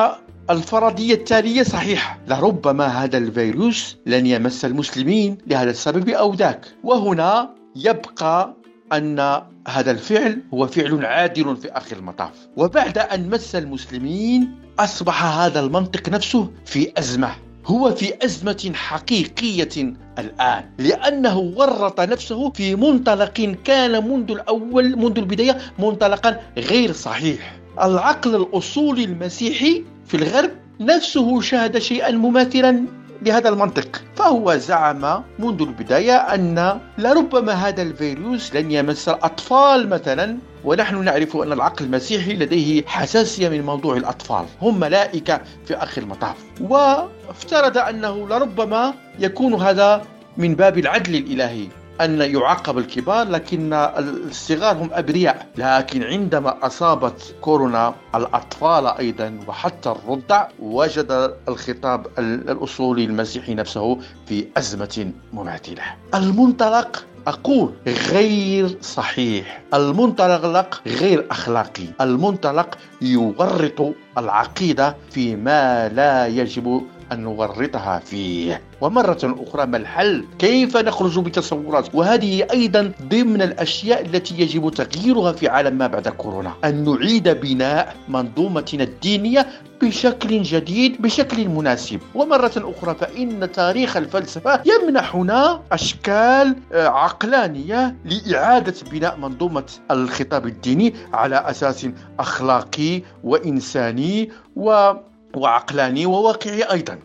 الفرضية 0.49 1.13
التالية 1.13 1.63
صحيحة. 1.63 2.19
لربما 2.27 2.87
هذا 2.87 3.17
الفيروس 3.17 3.97
لن 4.05 4.25
يمس 4.25 4.65
المسلمين 4.65 5.37
لهذا 5.47 5.69
السبب 5.69 6.09
أو 6.09 6.33
ذاك. 6.33 6.65
وهنا 6.83 7.55
يبقى 7.75 8.55
أن 8.93 9.19
هذا 9.67 9.91
الفعل 9.91 10.41
هو 10.53 10.67
فعل 10.67 11.05
عادل 11.05 11.57
في 11.57 11.71
آخر 11.71 11.97
المطاف. 11.97 12.31
وبعد 12.57 12.97
أن 12.97 13.29
مس 13.29 13.55
المسلمين 13.55 14.55
أصبح 14.79 15.25
هذا 15.25 15.59
المنطق 15.59 16.09
نفسه 16.09 16.51
في 16.65 16.91
أزمة. 16.97 17.31
هو 17.65 17.91
في 17.91 18.25
أزمة 18.25 18.71
حقيقية 18.75 19.93
الآن. 20.19 20.63
لأنه 20.79 21.37
ورط 21.37 22.01
نفسه 22.01 22.49
في 22.49 22.75
منطلق 22.75 23.55
كان 23.63 24.09
منذ 24.09 24.31
الأول 24.31 24.97
منذ 24.97 25.17
البداية 25.17 25.57
منطلقا 25.79 26.39
غير 26.57 26.93
صحيح. 26.93 27.59
العقل 27.81 28.35
الأصولي 28.35 29.03
المسيحي 29.03 29.83
في 30.09 30.17
الغرب 30.17 30.51
نفسه 30.79 31.41
شاهد 31.41 31.77
شيئا 31.77 32.11
مماثلا 32.11 32.85
لهذا 33.21 33.49
المنطق 33.49 34.01
فهو 34.15 34.55
زعم 34.55 35.23
منذ 35.39 35.61
البداية 35.61 36.15
أن 36.15 36.79
لربما 36.97 37.53
هذا 37.53 37.81
الفيروس 37.81 38.55
لن 38.55 38.71
يمس 38.71 39.09
الأطفال 39.09 39.89
مثلا 39.89 40.37
ونحن 40.63 41.03
نعرف 41.03 41.37
أن 41.37 41.51
العقل 41.51 41.85
المسيحي 41.85 42.33
لديه 42.33 42.85
حساسية 42.85 43.49
من 43.49 43.61
موضوع 43.61 43.97
الأطفال 43.97 44.45
هم 44.61 44.79
ملائكة 44.79 45.41
في 45.65 45.75
آخر 45.75 46.01
المطاف. 46.01 46.35
وافترض 46.61 47.77
أنه 47.77 48.27
لربما 48.27 48.93
يكون 49.19 49.53
هذا 49.53 50.05
من 50.37 50.55
باب 50.55 50.77
العدل 50.77 51.15
الإلهي. 51.15 51.67
أن 52.01 52.21
يعاقب 52.21 52.77
الكبار 52.77 53.27
لكن 53.27 53.73
الصغار 53.73 54.77
هم 54.77 54.89
أبرياء. 54.93 55.47
لكن 55.57 56.03
عندما 56.03 56.65
أصابت 56.67 57.35
كورونا 57.41 57.93
الأطفال 58.15 58.87
أيضا 58.87 59.39
وحتى 59.47 59.89
الرضع 59.91 60.47
وجد 60.59 61.33
الخطاب 61.47 62.07
الأصولي 62.19 63.05
المسيحي 63.05 63.53
نفسه 63.53 63.99
في 64.27 64.47
أزمة 64.57 65.11
مماثلة 65.33 65.81
المنطلق 66.15 67.05
أقول 67.27 67.73
غير 67.87 68.77
صحيح. 68.81 69.61
المنطلق 69.73 70.81
غير 70.87 71.25
أخلاقي. 71.31 71.83
المنطلق 72.01 72.77
يورط 73.01 73.93
العقيدة 74.17 74.95
فيما 75.11 75.89
لا 75.89 76.27
يجب 76.27 76.81
أن 77.11 77.19
نورطها 77.23 77.99
فيه 77.99 78.61
ومرة 78.81 79.35
أخرى 79.47 79.65
ما 79.65 79.77
الحل؟ 79.77 80.25
كيف 80.39 80.77
نخرج 80.77 81.19
بتصورات؟ 81.19 81.95
وهذه 81.95 82.47
أيضا 82.51 82.91
ضمن 83.09 83.41
الأشياء 83.41 84.05
التي 84.05 84.41
يجب 84.41 84.69
تغييرها 84.69 85.31
في 85.31 85.47
عالم 85.47 85.77
ما 85.77 85.87
بعد 85.87 86.07
كورونا 86.07 86.53
أن 86.63 86.83
نعيد 86.85 87.29
بناء 87.29 87.95
منظومتنا 88.07 88.83
الدينية 88.83 89.47
بشكل 89.81 90.41
جديد 90.41 91.01
بشكل 91.01 91.47
مناسب 91.49 91.99
ومرة 92.15 92.51
أخرى 92.57 92.95
فإن 92.95 93.51
تاريخ 93.51 93.97
الفلسفة 93.97 94.61
يمنحنا 94.65 95.61
أشكال 95.71 96.55
آه، 96.73 96.87
عقلانية 96.87 97.95
لإعادة 98.05 98.73
بناء 98.91 99.17
منظومة 99.17 99.63
الخطاب 99.91 100.45
الديني 100.47 100.93
على 101.13 101.35
أساس 101.35 101.87
أخلاقي 102.19 103.01
وإنساني 103.23 104.29
و 104.55 104.91
وعقلاني 105.35 106.05
وواقعي 106.05 106.63
أيضا. 106.63 106.99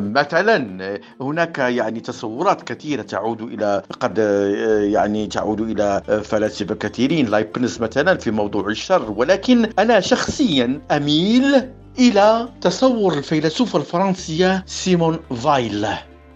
مثلا 0.00 0.98
هناك 1.20 1.58
يعني 1.58 2.00
تصورات 2.00 2.62
كثيرة 2.62 3.02
تعود 3.02 3.42
إلى 3.42 3.82
قد 4.00 4.18
يعني 4.92 5.26
تعود 5.26 5.60
إلى 5.60 6.02
فلاسفة 6.24 6.74
كثيرين 6.74 7.26
لايبنز 7.26 7.82
مثلا 7.82 8.16
في 8.18 8.30
موضوع 8.30 8.68
الشر. 8.68 9.10
ولكن 9.16 9.70
أنا 9.78 10.00
شخصيا 10.00 10.80
أميل 10.90 11.70
إلى 11.98 12.48
تصور 12.60 13.18
الفيلسوف 13.18 13.76
الفرنسية 13.76 14.64
سيمون 14.66 15.18
فايل. 15.42 15.86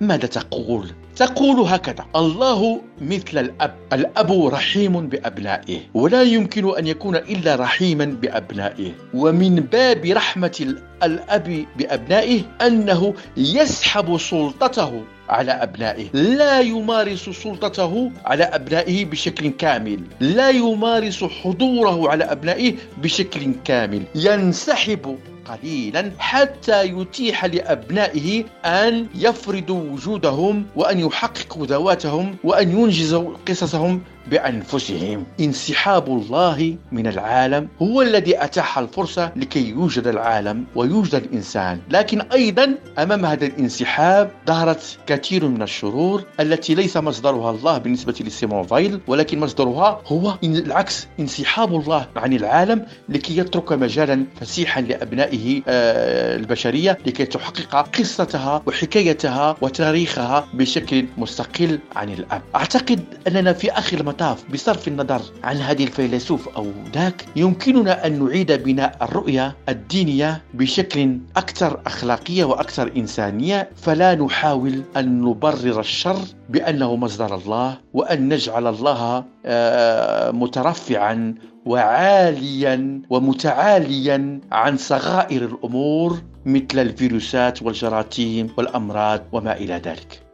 ماذا 0.00 0.26
تقول؟ 0.26 0.86
تقول 1.20 1.60
هكذا. 1.60 2.04
الله 2.16 2.80
مثل 3.00 3.38
الأب. 3.38 3.74
الأب 3.92 4.32
رحيم 4.32 5.08
بأبنائه. 5.08 5.78
ولا 5.94 6.22
يمكن 6.22 6.78
أن 6.78 6.86
يكون 6.86 7.16
إلا 7.16 7.56
رحيما 7.56 8.04
بأبنائه. 8.04 8.92
ومن 9.14 9.54
باب 9.54 10.06
رحمة 10.06 10.74
الأب 11.02 11.64
بأبنائه 11.78 12.42
أنه 12.66 13.14
يسحب 13.36 14.18
سلطته 14.18 15.02
على 15.28 15.52
أبنائه. 15.52 16.06
لا 16.12 16.60
يمارس 16.60 17.28
سلطته 17.28 18.10
على 18.24 18.44
أبنائه 18.44 19.04
بشكل 19.04 19.48
كامل. 19.48 20.00
لا 20.20 20.50
يمارس 20.50 21.24
حضوره 21.24 22.10
على 22.10 22.24
أبنائه 22.24 22.74
بشكل 23.02 23.52
كامل. 23.64 24.02
ينسحب 24.14 25.18
قليلا 25.50 26.12
حتى 26.18 26.84
يتيح 26.84 27.44
لأبنائه 27.44 28.44
أن 28.64 29.06
يفرضوا 29.14 29.90
وجودهم 29.92 30.66
وأن 30.76 30.98
يحققوا 30.98 31.66
ذواتهم 31.66 32.36
وأن 32.44 32.70
ينجزوا 32.78 33.36
قصصهم. 33.48 34.02
بأنفسهم. 34.26 35.24
انسحاب 35.40 36.06
الله 36.06 36.76
من 36.92 37.06
العالم 37.06 37.68
هو 37.82 38.02
الذي 38.02 38.44
أتاح 38.44 38.78
الفرصة 38.78 39.32
لكي 39.36 39.68
يوجد 39.68 40.06
العالم 40.06 40.64
ويوجد 40.74 41.14
الإنسان. 41.14 41.80
لكن 41.90 42.20
أيضا 42.20 42.74
أمام 42.98 43.26
هذا 43.26 43.46
الانسحاب 43.46 44.30
ظهرت 44.46 44.98
كثير 45.06 45.48
من 45.48 45.62
الشرور 45.62 46.24
التي 46.40 46.74
ليس 46.74 46.96
مصدرها 46.96 47.50
الله 47.50 47.78
بالنسبة 47.78 48.14
لسيمون 48.20 48.62
فايل 48.62 49.00
ولكن 49.06 49.40
مصدرها 49.40 50.00
هو 50.06 50.34
العكس 50.44 51.06
انسحاب 51.20 51.74
الله 51.74 52.06
عن 52.16 52.32
العالم 52.32 52.86
لكي 53.08 53.36
يترك 53.38 53.72
مجالا 53.72 54.24
فسيحا 54.40 54.80
لأبنائه 54.80 55.62
آه، 55.68 56.36
البشرية 56.36 56.98
لكي 57.06 57.24
تحقق 57.24 57.88
قصتها 57.98 58.62
وحكايتها 58.66 59.56
وتاريخها 59.60 60.48
بشكل 60.54 61.06
مستقل 61.18 61.78
عن 61.96 62.08
الأب. 62.08 62.42
أعتقد 62.54 63.04
أننا 63.28 63.52
في 63.52 63.72
آخر 63.72 64.02
المطاف 64.10 64.44
بصرف 64.52 64.88
النظر 64.88 65.22
عن 65.44 65.56
هذه 65.56 65.84
الفيلسوف 65.84 66.48
أو 66.48 66.66
ذاك 66.94 67.24
يمكننا 67.36 68.06
أن 68.06 68.24
نعيد 68.24 68.52
بناء 68.52 68.96
الرؤية 69.02 69.56
الدينية 69.68 70.42
بشكل 70.54 71.18
أكثر 71.36 71.80
أخلاقية 71.86 72.44
وأكثر 72.44 72.92
إنسانية 72.96 73.70
فلا 73.76 74.14
نحاول 74.14 74.82
أن 74.96 75.20
نبرر 75.22 75.80
الشر 75.80 76.18
بأنه 76.48 76.96
مصدر 76.96 77.34
الله 77.34 77.78
وأن 77.94 78.28
نجعل 78.28 78.66
الله 78.66 79.24
آه، 79.46 80.30
مترفعا 80.30 81.34
وعاليا 81.66 83.02
ومتعاليا 83.10 84.40
عن 84.52 84.76
صغائر 84.76 85.44
الأمور 85.44 86.22
مثل 86.46 86.78
الفيروسات 86.78 87.62
والجراثيم 87.62 88.50
والأمراض 88.58 89.22
وما 89.32 89.56
إلى 89.56 89.74
ذلك. 89.74 90.29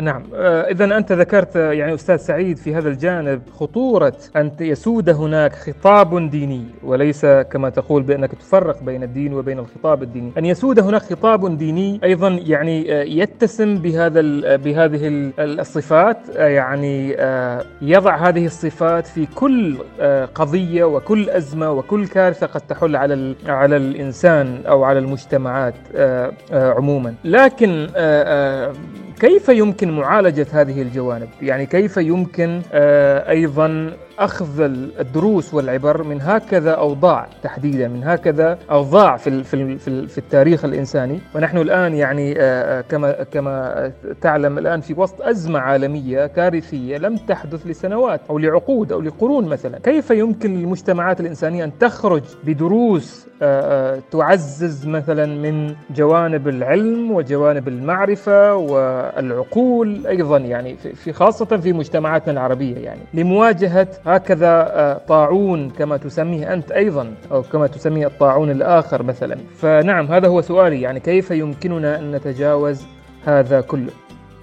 نعم. 0.00 0.22
إذا 0.70 0.96
أنت 0.96 1.12
ذكرت 1.12 1.56
يعني 1.56 1.94
أستاذ 1.94 2.16
سعيد 2.16 2.56
في 2.56 2.74
هذا 2.74 2.88
الجانب 2.88 3.42
خطورة 3.58 4.16
أن 4.36 4.50
يسود 4.60 5.08
هناك 5.08 5.52
خطاب 5.54 6.30
ديني 6.30 6.64
وليس 6.84 7.26
كما 7.26 7.68
تقول 7.70 8.02
بأنك 8.02 8.32
تفرق 8.32 8.82
بين 8.82 9.02
الدين 9.02 9.34
وبين 9.34 9.58
الخطاب 9.58 10.02
الديني. 10.02 10.32
أن 10.38 10.44
يسود 10.44 10.80
هناك 10.80 11.02
خطاب 11.02 11.58
ديني 11.58 12.00
أيضا 12.04 12.28
يعني 12.28 12.88
يتسم 13.18 13.78
بهذا 13.78 14.20
بهذه 14.56 15.30
الصفات 15.38 16.18
يعني 16.36 17.16
يضع 17.82 18.16
هذه 18.16 18.46
الصفات 18.46 19.06
في 19.06 19.26
كل 19.34 19.78
قضية 20.34 20.84
وكل 20.84 21.30
أزمة 21.30 21.70
وكل 21.70 22.06
كارثة 22.06 22.46
قد 22.46 22.60
تحل 22.60 22.96
على 22.96 23.34
على 23.46 23.76
الإنسان 23.76 24.60
أو 24.66 24.84
على 24.84 24.98
المجتمعات 24.98 25.74
عموما. 26.52 27.14
لكن 27.24 27.86
كيف 29.20 29.48
يمكن 29.48 29.90
معالجة 29.90 30.46
هذه 30.52 30.82
الجوانب؟ 30.82 31.28
يعني 31.42 31.66
كيف 31.66 31.96
يمكن 31.96 32.62
آه، 32.72 33.30
أيضا 33.30 33.96
أخذ 34.18 34.60
الدروس 35.00 35.54
والعبر 35.54 36.02
من 36.02 36.20
هكذا 36.20 36.70
أوضاع 36.70 37.26
تحديدا 37.42 37.88
من 37.88 38.04
هكذا 38.04 38.58
أوضاع 38.70 39.16
في 39.16 39.44
في 39.44 39.78
في 40.08 40.18
التاريخ 40.18 40.64
الإنساني. 40.64 41.18
ونحن 41.34 41.58
الآن 41.58 41.94
يعني 41.94 42.34
آه، 42.40 42.78
آه، 42.78 42.80
كما 42.80 43.12
كما 43.12 43.92
تعلم 44.20 44.58
الآن 44.58 44.80
في 44.80 44.94
وسط 44.96 45.22
أزمة 45.22 45.58
عالمية 45.58 46.26
كارثية 46.26 46.98
لم 46.98 47.16
تحدث 47.16 47.66
لسنوات 47.66 48.20
أو 48.30 48.38
لعقود 48.38 48.92
أو 48.92 49.00
لقرون 49.00 49.44
مثلا. 49.44 49.78
كيف 49.78 50.10
يمكن 50.10 50.54
للمجتمعات 50.54 51.20
الإنسانية 51.20 51.64
أن 51.64 51.78
تخرج 51.78 52.22
بدروس 52.44 53.28
تعزز 54.10 54.86
مثلا 54.86 55.26
من 55.26 55.74
جوانب 55.96 56.48
العلم 56.48 57.10
وجوانب 57.10 57.68
المعرفة 57.68 58.54
والعقول 58.54 60.06
أيضا 60.06 60.38
يعني 60.38 60.76
في 60.76 61.12
خاصة 61.12 61.44
في 61.44 61.72
مجتمعاتنا 61.72 62.32
العربية 62.32 62.76
يعني 62.76 63.00
لمواجهة 63.14 63.88
هكذا 64.08 64.48
آه، 64.48 65.00
طاعون 65.08 65.70
كما 65.70 65.96
تسميه 65.96 66.52
أنت 66.52 66.70
أيضا 66.70 67.14
أو 67.32 67.42
كما 67.42 67.66
تسميه 67.66 68.06
الطاعون 68.06 68.50
الآخر 68.50 69.02
مثلا. 69.02 69.38
فنعم 69.60 70.06
هذا 70.06 70.28
هو 70.28 70.40
سؤالي 70.40 70.80
يعني 70.80 71.00
كيف 71.00 71.30
يمكننا 71.30 71.98
أن 71.98 72.12
نتجاوز 72.12 72.86
هذا 73.24 73.60
كله؟ 73.60 73.90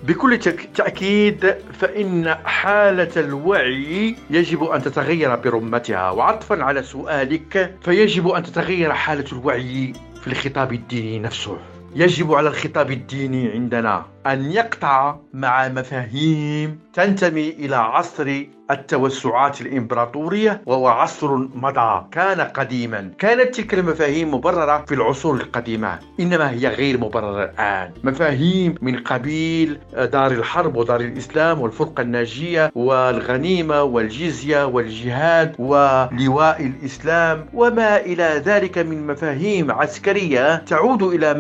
بكل 0.04 0.38
تأكيد 0.76 1.56
فإن 1.74 2.36
حالة 2.44 3.12
الوعي 3.18 4.16
يجب 4.30 4.64
أن 4.64 4.82
تتغير 4.82 5.36
برمتها. 5.36 6.10
وعطفا 6.12 6.64
على 6.64 6.84
سؤالك 6.84 7.76
فيجب 7.82 8.28
أن 8.28 8.44
تتغير 8.44 8.94
حالة 8.94 9.26
الوعي 9.34 9.94
في 10.22 10.28
الخطاب 10.28 10.74
الديني 10.74 11.20
نفسه. 11.20 11.58
يجب 11.96 12.34
على 12.34 12.50
الخطاب 12.50 12.92
الديني 12.92 13.52
عندنا. 13.52 14.15
أن 14.28 14.52
يقطع 14.52 15.16
مع 15.34 15.68
مفاهيم 15.68 16.80
تنتمي 16.94 17.50
إلى 17.50 17.76
عصر 17.76 18.44
التوسعات 18.72 19.62
الإمبراطورية 19.62 20.62
وهو 20.66 20.88
عصر 20.88 21.36
مضى 21.38 22.06
كان 22.12 22.42
قديما. 22.42 23.12
كانت 23.18 23.56
تلك 23.56 23.74
المفاهيم 23.74 24.34
مبررة 24.34 24.86
في 24.88 24.96
العصور 24.96 25.36
القديمة 25.36 26.00
إنما 26.20 26.52
هي 26.52 26.68
غير 26.68 26.98
مبررة 26.98 27.44
الآن. 27.44 27.92
مفاهيم 28.04 28.76
من 28.82 28.98
قبيل 29.00 29.80
دار 29.94 30.32
الحرب 30.32 30.76
ودار 30.76 31.00
الإسلام 31.02 31.62
والفرقة 31.62 32.02
الناجية 32.02 32.72
والغنيمة 32.76 33.84
والجزية 33.84 34.66
والجهاد 34.66 35.56
ولواء 35.60 36.66
الإسلام 36.66 37.46
وما 37.54 37.98
إلى 37.98 38.42
ذلك 38.46 38.78
من 38.78 39.08
مفاهيم 39.08 39.72
عسكرية 39.72 40.56
تعود 40.56 41.04
إلى 41.04 41.34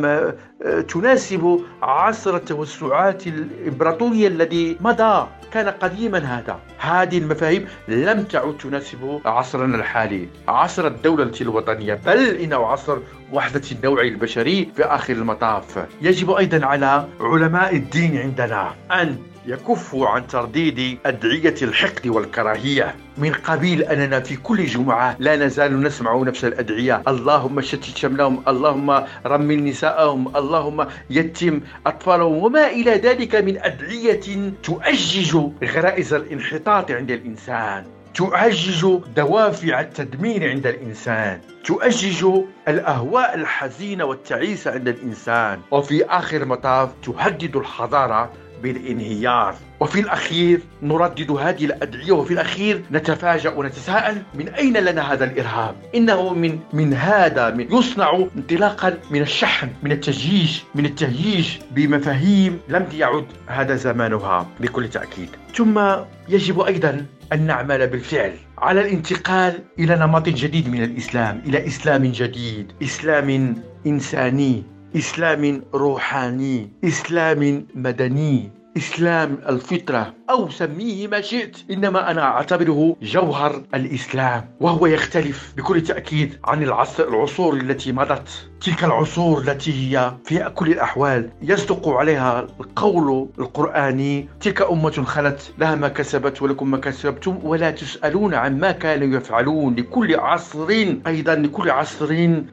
تناسب 0.88 1.62
عصر 1.82 2.36
التوسعات 2.36 3.28
الإمبراطورية 3.28 4.28
الذي 4.28 4.78
مضى 4.82 5.28
كان 5.54 5.70
قديما 5.70 6.18
هذا. 6.18 6.60
هذه 6.78 7.18
المفاهيم 7.18 7.68
لم 7.88 8.24
تعد 8.24 8.58
تناسب 8.58 9.22
عصرنا 9.26 9.78
الحالي. 9.78 10.28
عصر 10.48 10.88
الدولة 10.88 11.32
الوطنية 11.42 11.94
بل 12.06 12.20
إنه 12.36 12.56
عصر 12.56 12.98
وحدة 13.34 13.62
النوع 13.72 14.02
البشري 14.02 14.72
في 14.76 14.84
آخر 14.84 15.14
المطاف. 15.14 15.86
يجب 16.02 16.32
أيضا 16.32 16.66
على 16.66 17.08
علماء 17.20 17.76
الدين 17.76 18.18
عندنا 18.18 18.76
أن 18.92 19.18
يكفوا 19.48 20.08
عن 20.08 20.28
ترديد 20.28 20.98
أدعية 21.06 21.56
الحقد 21.62 22.08
والكراهية. 22.08 22.96
من 23.18 23.34
قبيل 23.34 23.84
أننا 23.84 24.20
في 24.20 24.36
كل 24.36 24.66
جمعة 24.66 25.16
لا 25.20 25.36
نزال 25.36 25.82
نسمع 25.82 26.24
نفس 26.24 26.46
الأدعية. 26.46 27.02
اللهم 27.08 27.62
شتت 27.62 27.98
شملهم 27.98 28.44
اللهم 28.48 29.04
رمل 29.26 29.64
نساءهم 29.64 30.38
اللهم 30.38 30.88
يتم 31.10 31.62
أطفالهم. 31.88 32.38
وما 32.38 32.68
إلى 32.68 32.92
ذلك 32.92 33.36
من 33.36 33.58
أدعية 33.62 34.52
تؤجج 34.64 35.38
غرائز 35.64 36.14
الانحطاط 36.14 36.92
عند 36.92 37.12
الإنسان. 37.12 37.86
تؤجج 38.14 39.00
دوافع 39.16 39.80
التدمير 39.80 40.50
عند 40.50 40.68
الإنسان. 40.68 41.40
تؤجج 41.66 42.28
الأهواء 42.68 43.36
الحزينة 43.36 44.06
والتعيسة 44.06 44.72
عند 44.72 44.88
الإنسان. 44.88 45.60
وفي 45.72 46.06
آخر 46.06 46.42
المطاف 46.42 46.90
تهدد 47.04 47.56
الحضارة 47.56 48.32
بالانهيار. 48.66 49.56
وفي 49.80 50.00
الأخير 50.00 50.60
نردد 50.82 51.32
هذه 51.32 51.66
الأدعية 51.66 52.12
وفي 52.12 52.34
الأخير 52.34 52.82
نتفاجأ 52.92 53.50
ونتساءل 53.50 54.22
من 54.36 54.48
أين 54.48 54.78
لنا 54.78 55.14
هذا 55.14 55.26
الإرهاب؟ 55.26 55.76
إنه 55.96 56.34
من 56.34 56.60
من 56.74 56.94
هذا 56.94 57.50
من 57.50 57.74
يصنع 57.74 58.26
انطلاقا 58.38 58.98
من 59.12 59.22
الشحن 59.22 59.70
من 59.84 59.92
التجييش 59.92 60.64
من 60.76 60.86
التهييج 60.86 61.48
بمفاهيم 61.72 62.60
لم 62.70 62.86
يعد 62.94 63.26
هذا 63.48 63.76
زمانها 63.76 64.48
بكل 64.60 64.90
تأكيد. 64.90 65.30
ثم 65.56 65.82
يجب 66.30 66.60
أيضا 66.60 67.06
أن 67.34 67.48
نعمل 67.48 67.88
بالفعل 67.88 68.34
على 68.58 68.82
الانتقال 68.82 69.54
إلى 69.80 69.96
نمط 69.96 70.30
جديد 70.30 70.70
من 70.70 70.84
الإسلام 70.84 71.42
إلى 71.46 71.68
إسلام 71.68 72.04
جديد 72.06 72.72
إسلام 72.84 73.56
إنساني. 73.88 74.75
إسلام 74.96 75.64
روحاني 75.74 76.70
إسلام 76.84 77.68
مدني 77.76 78.52
إسلام 78.78 79.38
الفطرة 79.50 80.14
أو 80.30 80.50
سميه 80.50 81.08
ما 81.08 81.22
شئت. 81.22 81.58
إنما 81.72 82.12
أنا 82.12 82.22
أعتبره 82.22 82.96
جوهر 83.02 83.64
الإسلام 83.74 84.50
وهو 84.60 84.86
يختلف 84.86 85.54
بكل 85.58 85.82
تأكيد 85.82 86.38
عن 86.46 86.64
العصر 86.64 87.08
العصور 87.08 87.54
التي 87.54 87.92
مضت. 87.92 88.50
تلك 88.66 88.84
العصور 88.84 89.42
التي 89.42 89.74
هي 89.74 90.14
في 90.24 90.52
كل 90.56 90.72
الأحوال 90.72 91.30
يصدق 91.42 91.90
عليها 91.90 92.48
القول 92.60 93.30
القرآني 93.40 94.28
تلك 94.42 94.62
أمة 94.62 95.04
خلت 95.04 95.54
لها 95.58 95.76
ما 95.76 95.88
كسبت 95.88 96.42
ولكم 96.42 96.72
ما 96.72 96.78
كسبتم 96.78 97.40
ولا 97.44 97.72
تسألون 97.72 98.34
عما 98.34 98.72
كانوا 98.72 99.18
يفعلون 99.18 99.76
لكل 99.76 100.16
عصر 100.16 100.70
أيضا 101.08 101.36
لكل 101.36 101.70
عصر 101.70 102.06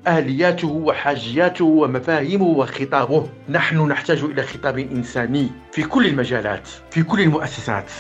آلياته 0.09 0.69
وحاجياته 0.69 1.65
ومفاهيمه 1.65 2.47
وخطابه. 2.47 3.29
نحن 3.49 3.89
نحتاج 3.89 4.25
إلى 4.25 4.43
خطاب 4.43 4.79
إنساني 4.79 5.51
في 5.73 5.83
كل 5.83 6.07
المجالات 6.07 6.69
في 6.91 7.03
كل 7.03 7.21
المؤسسات. 7.21 7.91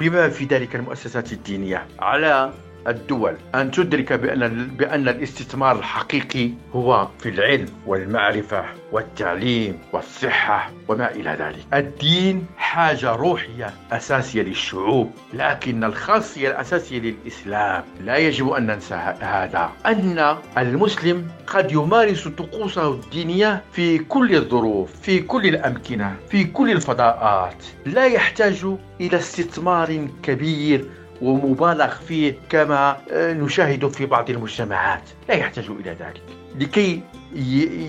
بما 0.00 0.28
في 0.28 0.44
ذلك 0.44 0.76
المؤسسات 0.76 1.32
الدينية؟ 1.32 1.86
على 1.98 2.52
الدول 2.88 3.36
أن 3.54 3.70
تدرك 3.70 4.12
بأن 4.12 4.66
بأن 4.66 5.08
الاستثمار 5.08 5.78
الحقيقي 5.78 6.50
هو 6.74 7.08
في 7.18 7.28
العلم 7.28 7.66
والمعرفة 7.86 8.64
والتعليم 8.92 9.78
والصحة 9.92 10.70
وما 10.88 11.10
إلى 11.10 11.30
ذلك. 11.30 11.74
الدين 11.74 12.46
حاجة 12.56 13.12
روحية 13.12 13.74
أساسية 13.92 14.42
للشعوب، 14.42 15.10
لكن 15.34 15.84
الخاصية 15.84 16.48
الأساسية 16.48 16.98
للإسلام 16.98 17.84
لا 18.04 18.16
يجب 18.16 18.48
أن 18.50 18.66
ننسى 18.66 18.94
هذا 19.20 19.70
أن 19.86 20.36
المسلم 20.58 21.28
قد 21.46 21.72
يمارس 21.72 22.28
طقوسه 22.28 22.92
الدينية 22.92 23.62
في 23.72 23.98
كل 23.98 24.34
الظروف، 24.36 25.00
في 25.02 25.20
كل 25.20 25.46
الأمكنة، 25.46 26.16
في 26.28 26.44
كل 26.44 26.70
الفضاءات، 26.70 27.64
لا 27.86 28.06
يحتاج 28.06 28.66
إلى 29.00 29.16
استثمار 29.16 30.08
كبير 30.22 30.84
ومبالغ 31.22 31.90
فيه 32.08 32.34
كما 32.48 32.96
آه، 33.10 33.32
نشاهد 33.32 33.88
في 33.88 34.06
بعض 34.06 34.30
المجتمعات. 34.30 35.02
لا 35.28 35.34
يحتاج 35.34 35.64
إلى 35.70 35.90
ذلك. 35.90 36.22
لكي 36.58 37.00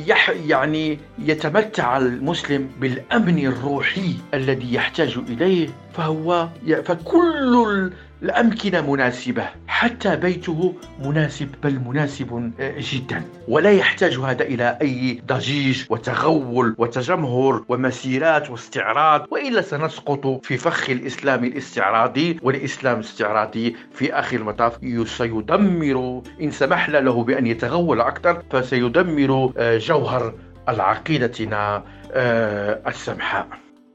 يح 0.07 0.29
يعني 0.29 0.99
يتمتع 1.19 1.97
المسلم 1.97 2.69
بالأمن 2.79 3.45
الروحي 3.47 4.15
الذي 4.33 4.73
يحتاج 4.73 5.19
إليه 5.29 5.69
فهو 5.93 6.47
فكل 6.85 7.91
الأمكنة 8.23 8.91
مناسبة. 8.91 9.49
حتى 9.81 10.15
بيته 10.15 10.75
مناسب 10.99 11.49
بل 11.63 11.79
مناسب 11.79 12.51
آه، 12.59 12.73
جدا. 12.79 13.23
ولا 13.47 13.71
يحتاج 13.71 14.19
هذا 14.19 14.43
إلى 14.43 14.77
أي 14.81 15.21
ضجيج 15.25 15.83
وتغول 15.89 16.75
وتجمهر 16.77 17.63
ومسيرات 17.69 18.49
واستعراض 18.49 19.27
وإلا 19.31 19.61
سنسقط 19.61 20.45
في 20.45 20.57
فخ 20.57 20.89
الإسلام 20.89 21.43
الاستعراضي 21.43 22.39
والإسلام 22.41 22.99
الاستعراضي 22.99 23.75
في 23.93 24.13
آخر 24.13 24.37
المطاف. 24.37 24.77
سيدمر 25.07 26.21
إن 26.41 26.51
سمحنا 26.51 26.97
له 26.97 27.23
بأن 27.23 27.47
يتغول 27.47 28.01
أكثر 28.01 28.43
فسيدمر 28.51 29.53
آه، 29.57 29.77
جوهر 29.77 30.33
العقيدتنا 30.69 31.83
آه، 32.11 32.81
السمحاء. 32.87 33.47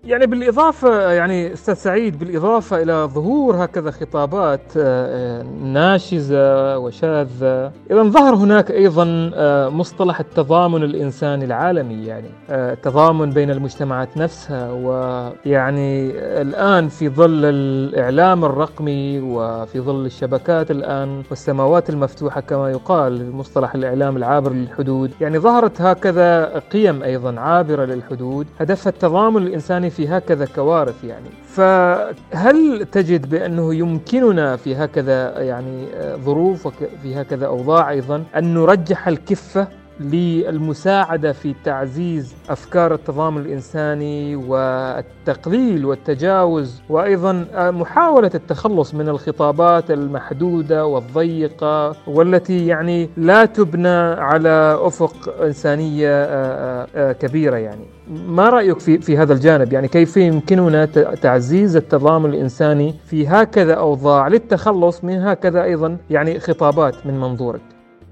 يعني 0.07 0.27
بالإضافة 0.27 1.13
يعني 1.13 1.53
أستاذ 1.53 1.75
سعيد 1.75 2.19
بالإضافة 2.19 2.83
إلى 2.83 3.09
ظهور 3.15 3.65
هكذا 3.65 3.91
خطابات 3.91 4.61
آه، 4.77 5.43
ناشزة 5.63 6.79
وشاذة 6.79 7.73
إذا 7.91 8.03
ظهر 8.03 8.35
هناك 8.35 8.71
أيضا 8.71 9.31
آه، 9.35 9.69
مصطلح 9.69 10.21
التضامن 10.21 10.83
الإنساني 10.83 11.45
العالمي 11.45 12.07
يعني 12.07 12.29
آه، 12.51 12.73
التضامن 12.73 13.31
بين 13.31 13.51
المجتمعات 13.51 14.17
نفسها 14.17 14.73
ويعني 14.73 16.11
الآن 16.41 16.89
في 16.89 17.09
ظل 17.09 17.45
الإعلام 17.45 18.45
الرقمي 18.45 19.21
وفي 19.21 19.81
ظل 19.81 20.07
الشبكات 20.07 20.71
الآن 20.71 21.23
والسماوات 21.31 21.91
المفتوحة 21.91 22.41
كما 22.41 22.71
يقال 22.71 23.37
مصطلح 23.37 23.75
الإعلام 23.75 24.17
العابر 24.17 24.53
للحدود 24.53 25.11
يعني 25.21 25.39
ظهرت 25.39 25.81
هكذا 25.81 26.59
قيم 26.59 27.03
أيضا 27.03 27.41
عابرة 27.41 27.85
للحدود 27.85 28.47
هدفها 28.61 28.91
التضامن 28.91 29.43
الإنساني 29.43 29.91
في 29.97 30.09
هكذا 30.09 30.47
كوارث 30.55 31.05
يعني. 31.05 31.31
فهل 31.47 32.87
تجد 32.93 33.31
بأنه 33.31 33.75
يمكننا 33.75 34.57
في 34.57 34.75
هكذا 34.75 35.43
يعني 35.43 35.87
ظروف 36.25 36.67
وفي 36.67 37.21
هكذا 37.21 37.47
أوضاع 37.47 37.91
أيضا 37.91 38.25
أن 38.37 38.55
نرجح 38.55 39.09
الكفة 39.09 39.69
للمساعدة 40.01 41.33
في 41.33 41.55
تعزيز 41.65 42.35
أفكار 42.49 42.95
التضامن 42.95 43.41
الإنساني 43.41 44.37
والتقليل 44.37 45.85
والتجاوز 45.85 46.83
وأيضا 46.89 47.47
محاولة 47.57 48.31
التخلص 48.35 48.95
من 48.95 49.09
الخطابات 49.09 49.91
المحدودة 49.91 50.87
والضيقة 50.87 51.97
والتي 52.07 52.67
يعني 52.67 53.11
لا 53.17 53.45
تبنى 53.45 53.99
على 54.21 54.79
أفق 54.81 55.43
إنسانية 55.43 56.09
آه، 56.11 56.87
آه، 56.97 57.13
كبيرة 57.13 57.57
يعني؟ 57.57 57.96
ما 58.11 58.49
رأيك 58.49 58.81
في, 58.81 58.99
في 58.99 59.17
هذا 59.17 59.33
الجانب؟ 59.33 59.73
يعني 59.73 59.89
كيف 59.89 60.17
يمكننا 60.17 60.85
تعزيز 61.23 61.77
التضامن 61.77 62.31
الإنساني 62.31 62.95
في 63.11 63.27
هكذا 63.29 63.75
أوضاع 63.75 64.29
للتخلص 64.29 65.05
من 65.05 65.19
هكذا 65.19 65.63
أيضا 65.63 65.97
يعني 66.11 66.41
خطابات 66.41 67.07
من 67.07 67.21
منظورك؟ 67.21 67.61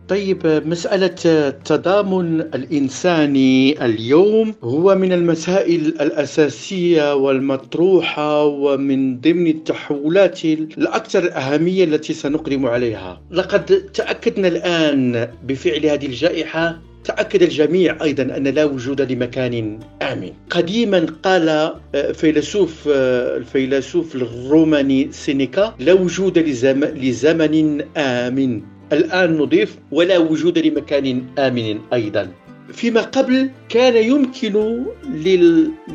طيب 0.09 0.63
مسألة 0.67 1.15
التضامن 1.27 2.41
الإنساني 2.41 3.85
اليوم 3.85 4.55
هو 4.65 4.95
من 4.95 5.13
المسائل 5.13 5.81
الأساسية 5.87 7.15
والمطروحة 7.15 8.45
ومن 8.45 9.21
ضمن 9.21 9.47
التحولات 9.47 10.45
الأكثر 10.45 11.33
أهمية 11.33 11.85
التي 11.85 12.13
سنقدم 12.13 12.67
عليها. 12.67 13.21
لقد 13.31 13.65
تأكدنا 13.95 14.49
الآن 14.49 15.29
بفعل 15.45 15.87
هذه 15.87 16.07
الجائحة 16.07 16.79
تأكد 17.05 17.43
الجميع 17.43 18.03
أيضا 18.03 18.23
أن 18.23 18.45
لا 18.49 18.65
وجود 18.65 19.13
لمكان 19.13 19.79
آمن. 20.03 20.33
قديما 20.51 21.07
قال 21.23 21.75
فيلسوف 22.15 22.89
الفيلسوف 22.89 24.17
الروماني 24.17 25.13
سينيكا 25.13 25.75
لا 25.79 25.93
وجود 25.93 26.39
لزمن 26.39 27.85
آمن. 27.97 28.63
الآن 28.93 29.39
نضيف 29.39 29.77
ولا 29.93 30.19
وجود 30.19 30.59
لمكان 30.59 31.25
آمن 31.39 31.79
أيضا. 31.93 32.29
فيما 32.73 33.01
قبل 33.01 33.51
كان 33.69 33.97
يمكن 34.05 34.85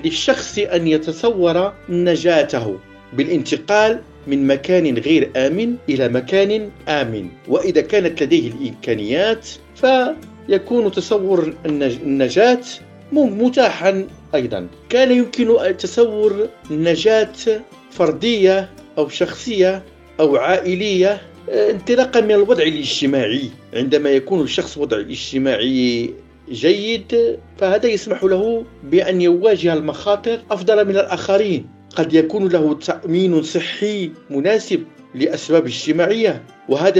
للشخص 0.03 0.59
أن 0.59 0.87
يتصور 0.87 1.73
نجاته 1.89 2.77
بالانتقال 3.13 3.99
من 4.27 4.47
مكان 4.47 4.97
غير 4.97 5.29
آمن 5.35 5.75
إلى 5.89 6.09
مكان 6.09 6.69
آمن. 6.87 7.27
وإذا 7.47 7.81
كانت 7.81 8.23
لديه 8.23 8.51
الإمكانيات 8.51 9.47
فيكون 10.49 10.91
تصور 10.91 11.53
النجاة 11.65 12.61
متاحا 13.11 14.07
أيضا. 14.35 14.67
كان 14.89 15.11
يمكن 15.11 15.57
تصور 15.77 16.47
نجاة 16.71 17.33
فردية 17.91 18.69
أو 18.97 19.09
شخصية 19.09 19.83
أو 20.19 20.37
عائلية 20.37 21.21
انطلاقا 21.49 22.21
من 22.21 22.31
الوضع 22.31 22.63
الاجتماعي. 22.63 23.49
عندما 23.73 24.09
يكون 24.09 24.41
الشخص 24.41 24.77
وضع 24.77 24.99
اجتماعي 24.99 26.13
جيد 26.51 27.37
فهذا 27.57 27.87
يسمح 27.87 28.23
له 28.23 28.65
بأن 28.83 29.21
يواجه 29.21 29.73
المخاطر 29.73 30.39
أفضل 30.51 30.85
من 30.85 30.95
الآخرين. 30.95 31.65
قد 31.95 32.13
يكون 32.13 32.47
له 32.47 32.73
تأمين 32.73 33.43
صحي 33.43 34.11
مناسب. 34.29 34.83
لأسباب 35.15 35.65
اجتماعية 35.65 36.43
وهذا 36.69 36.99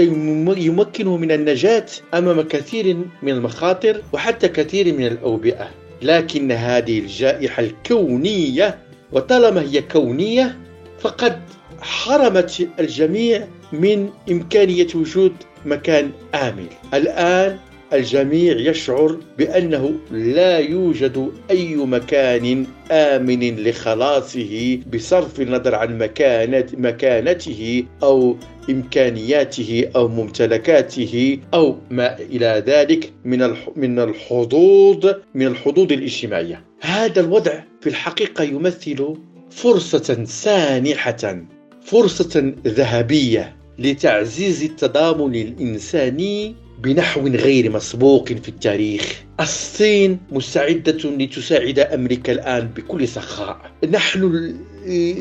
يمكنه 0.56 1.16
من 1.16 1.32
النجاة 1.32 1.86
أمام 2.14 2.40
كثير 2.40 2.96
من 3.22 3.32
المخاطر 3.32 4.02
وحتى 4.12 4.48
كثير 4.48 4.94
من 4.94 5.06
الأوبئة. 5.06 5.70
لكن 6.02 6.52
هذه 6.52 6.98
الجائحة 6.98 7.62
الكونية 7.62 8.78
وطالما 9.12 9.60
هي 9.60 9.82
كونية 9.82 10.58
فقد 11.00 11.40
حرمت 11.80 12.68
الجميع 12.80 13.48
من 13.72 14.08
إمكانية 14.30 14.86
وجود 14.94 15.32
مكان 15.64 16.10
آمن. 16.34 16.66
الآن 16.94 17.58
الجميع 17.92 18.56
يشعر 18.56 19.16
بأنه 19.38 19.94
لا 20.10 20.58
يوجد 20.58 21.32
أي 21.50 21.76
مكان 21.76 22.66
آمن 22.90 23.56
لخلاصه 23.56 24.78
بصرف 24.92 25.40
النظر 25.40 25.74
عن 25.74 25.98
مكانة 25.98 26.66
مكانته 26.74 27.84
أو 28.02 28.36
إمكانياته 28.70 29.90
أو 29.96 30.08
ممتلكاته 30.08 31.38
أو 31.54 31.76
ما 31.90 32.18
إلى 32.18 32.64
ذلك 32.66 33.12
من 33.24 33.54
من 33.76 33.98
الحظوظ 33.98 35.14
من 35.34 35.46
الحظوظ 35.46 35.92
الاجتماعية. 35.92 36.64
هذا 36.80 37.20
الوضع 37.20 37.52
في 37.80 37.86
الحقيقة 37.86 38.44
يمثل 38.44 39.16
فرصة 39.50 40.24
سانحة 40.24 41.42
فرصة 41.82 42.52
ذهبية 42.66 43.56
لتعزيز 43.78 44.62
التضامن 44.62 45.34
الإنساني 45.34 46.54
بنحو 46.82 47.26
غير 47.26 47.70
مسبوق 47.70 48.28
في 48.28 48.48
التاريخ. 48.48 49.22
الصين 49.40 50.18
مستعدة 50.32 51.10
لتساعد 51.10 51.78
أمريكا 51.78 52.32
الآن 52.32 52.68
بكل 52.76 53.08
سخاء. 53.08 53.70
نحن 53.90 54.54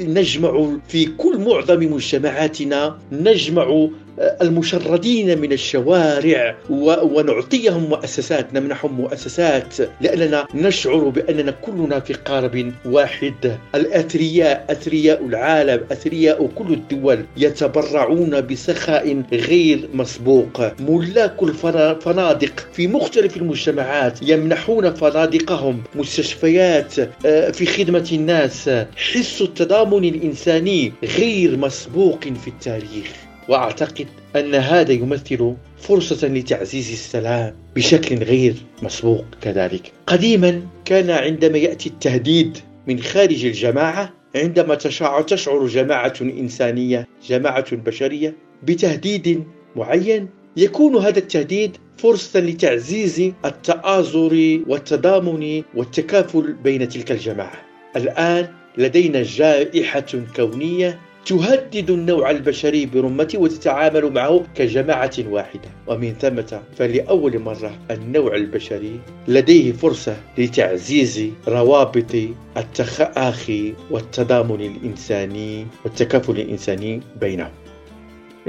نجمع 0.07 0.77
في 0.87 1.05
كل 1.05 1.37
معظم 1.37 1.93
مجتمعاتنا 1.93 2.97
نجمع 3.11 3.87
المشردين 4.41 5.37
من 5.37 5.51
الشوارع 5.51 6.55
ونعطيهم 6.69 7.83
مؤسسات 7.83 8.53
نمنحهم 8.53 8.93
مؤسسات 8.93 9.75
لأننا 10.01 10.47
نشعر 10.55 11.09
بأننا 11.09 11.51
كلنا 11.51 11.99
في 11.99 12.13
قارب 12.13 12.71
واحد. 12.85 13.57
الأثرياء 13.75 14.65
أثرياء 14.69 15.25
العالم 15.25 15.85
أثرياء 15.91 16.47
كل 16.55 16.73
الدول 16.73 17.25
يتبرعون 17.37 18.41
بسخاء 18.41 19.23
غير 19.33 19.89
مسبوق. 19.93 20.81
ملاك 20.81 21.43
الفنادق 21.43 22.67
في 22.73 22.87
مختلف 22.87 23.37
المجتمعات 23.37 24.08
يمنحون 24.21 24.93
فنادقهم 24.93 25.83
مستشفيات 25.95 26.95
آه، 27.25 27.51
في 27.51 27.65
خدمة 27.65 28.09
الناس. 28.11 28.69
حس 28.95 29.41
التضامن 29.41 30.03
الإنساني 30.03 30.93
غير 31.03 31.57
مسبوق 31.57 32.19
في 32.19 32.47
التاريخ. 32.47 33.11
وأعتقد 33.49 34.07
أن 34.35 34.55
هذا 34.55 34.91
يمثل 34.91 35.55
فرصة 35.77 36.27
لتعزيز 36.27 36.91
السلام 36.91 37.55
بشكل 37.75 38.15
غير 38.15 38.55
مسبوق 38.83 39.25
كذلك. 39.41 39.91
قديما 40.07 40.61
كان 40.85 41.09
عندما 41.09 41.57
يأتي 41.57 41.89
التهديد 41.89 42.57
من 42.87 43.01
خارج 43.01 43.45
الجماعة 43.45 44.13
عندما 44.35 44.75
تشعر 44.75 45.67
جماعة 45.67 46.13
إنسانية 46.21 47.07
جماعة 47.27 47.75
بشرية 47.75 48.35
بتهديد 48.63 49.43
معين 49.75 50.29
يكون 50.57 50.95
هذا 50.95 51.19
التهديد 51.19 51.77
فرصة 51.97 52.39
لتعزيز 52.39 53.31
التآزر 53.45 54.59
والتضامن 54.67 55.63
والتكافل 55.75 56.53
بين 56.53 56.89
تلك 56.89 57.11
الجماعة. 57.11 57.61
الآن 57.95 58.47
لدينا 58.77 59.23
جائحة 59.23 60.05
كونية 60.35 60.99
تهدد 61.25 61.89
النوع 61.89 62.31
البشري 62.31 62.85
برمته 62.85 63.39
وتتعامل 63.39 64.13
معه 64.13 64.43
كجماعة 64.55 65.11
واحدة 65.29 65.69
ومن 65.87 66.13
ثمة 66.13 66.61
فلأول 66.75 67.39
مرة 67.39 67.79
النوع 67.91 68.35
البشري 68.35 68.99
لديه 69.27 69.71
فرصة 69.71 70.17
لتعزيز 70.37 71.29
روابط 71.47 72.15
التخاخي 72.57 73.73
والتضامن 73.91 74.61
الإنساني 74.61 75.67
والتكافل 75.85 76.39
الإنساني 76.39 77.01
بينهم 77.21 77.51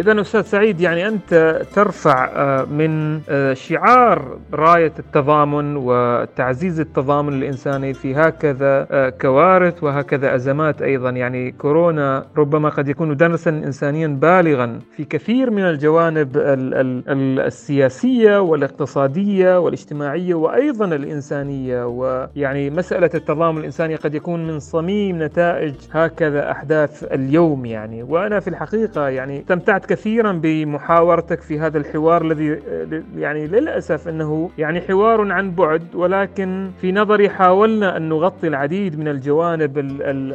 إذا 0.01 0.21
أستاذ 0.21 0.43
سعيد 0.43 0.81
يعني 0.81 1.09
أنت 1.09 1.63
ترفع 1.75 2.25
آه، 2.25 2.65
من 2.65 3.21
آه، 3.29 3.55
شعار 3.55 4.39
راية 4.53 4.93
التضامن 4.99 5.77
وتعزيز 5.77 6.81
التضامن 6.81 7.33
الإنساني 7.33 7.95
في 7.95 8.15
هكذا 8.15 8.87
آه، 8.91 9.09
كوارث 9.09 9.83
وهكذا 9.85 10.35
أزمات 10.35 10.83
أيضا. 10.83 11.11
يعني 11.11 11.51
كورونا 11.53 12.27
ربما 12.37 12.69
قد 12.69 12.89
يكون 12.89 13.17
درسا 13.17 13.51
إنسانيا 13.51 14.07
بالغا 14.07 14.79
في 14.97 15.05
كثير 15.05 15.51
من 15.51 15.63
الجوانب 15.63 16.29
السياسية 17.47 18.41
والاقتصادية 18.41 19.59
والاجتماعية 19.59 20.35
وأيضا 20.35 20.85
الإنسانية. 20.85 21.87
ويعني 21.87 22.71
مسألة 22.71 23.11
التضامن 23.15 23.59
الإنساني 23.59 23.95
قد 23.95 24.15
يكون 24.15 24.47
من 24.47 24.59
صميم 24.59 25.23
نتائج 25.23 25.75
هكذا 25.93 26.51
أحداث 26.51 27.05
اليوم 27.13 27.67
يعني. 27.67 28.03
وأنا 28.03 28.41
في 28.41 28.49
الحقيقة 28.51 29.09
يعني 29.09 29.41
استمتعت 29.41 29.90
كثيرا 29.91 30.33
بمحاورتك 30.33 31.41
في 31.41 31.59
هذا 31.61 31.79
الحوار 31.79 32.23
الذي 32.23 32.59
يعني 33.17 33.47
للأسف 33.47 34.09
أنه 34.09 34.51
يعني 34.59 34.81
حوار 34.81 35.33
عن 35.33 35.51
بعد 35.51 35.83
ولكن 35.95 36.71
في 36.81 36.93
نظري 36.93 37.29
حاولنا 37.29 37.97
أن 37.97 38.09
نغطي 38.09 38.49
العديد 38.49 38.99
من 38.99 39.09
الجوانب 39.09 39.79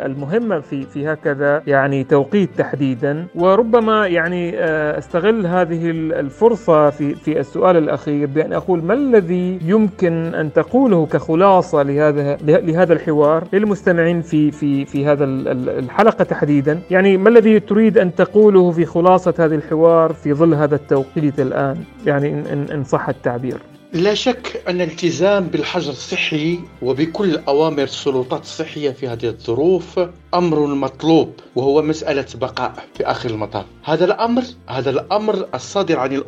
المهمة 0.06 0.60
في 0.60 0.82
في 0.82 1.08
هكذا 1.08 1.62
يعني 1.68 2.04
توقيت 2.04 2.50
تحديدا. 2.58 3.26
وربما 3.36 4.08
يعني 4.08 4.60
آه، 4.60 4.98
أستغل 4.98 5.46
هذه 5.48 5.90
الفرصة 5.92 6.90
في 6.90 7.16
في 7.16 7.40
السؤال 7.40 7.78
الأخير 7.78 8.28
بأن 8.28 8.54
أقول 8.54 8.84
ما 8.84 8.94
الذي 8.94 9.60
يمكن 9.66 10.36
أن 10.36 10.54
تقوله 10.54 11.06
كخلاصة 11.06 11.84
لهذا 11.84 12.38
لهذا 12.46 12.94
الحوار 12.94 13.44
للمستمعين 13.54 14.22
في 14.22 14.52
في 14.52 14.86
في 14.86 15.06
هذا 15.06 15.24
الحلقة 15.24 16.24
تحديدا؟ 16.24 16.80
يعني 16.92 17.18
ما 17.18 17.30
الذي 17.30 17.60
تريد 17.60 17.98
أن 17.98 18.16
تقوله 18.16 18.72
في 18.72 18.86
خلاصة 18.86 19.35
هذا 19.40 19.56
الحوار 19.56 20.14
في 20.14 20.34
ظل 20.34 20.54
هذا 20.54 20.76
التوقيت 20.76 21.40
الآن 21.40 21.84
يعني 22.06 22.30
إن, 22.30 22.68
إن 22.72 22.84
صح 22.84 23.10
التعبير. 23.10 23.58
لا 23.94 24.14
شك 24.14 24.64
أن 24.68 24.82
الالتزام 24.82 25.48
بالحجر 25.48 25.92
الصحي 25.92 26.60
وبكل 26.82 27.38
أوامر 27.48 27.84
السلطات 27.84 28.42
الصحية 28.42 28.90
في 28.90 29.08
هذه 29.08 29.26
الظروف 29.26 30.00
أمر 30.36 30.68
مطلوب 30.68 31.34
وهو 31.56 31.82
مسألة 31.82 32.26
بقاء 32.36 32.74
في 32.98 33.06
آخر 33.06 33.30
المطاف. 33.30 33.66
هذا 33.84 34.06
الأمر 34.06 34.44
هذا 34.70 34.90
الأمر 34.90 35.48
الصادر 35.54 36.00
عن 36.00 36.24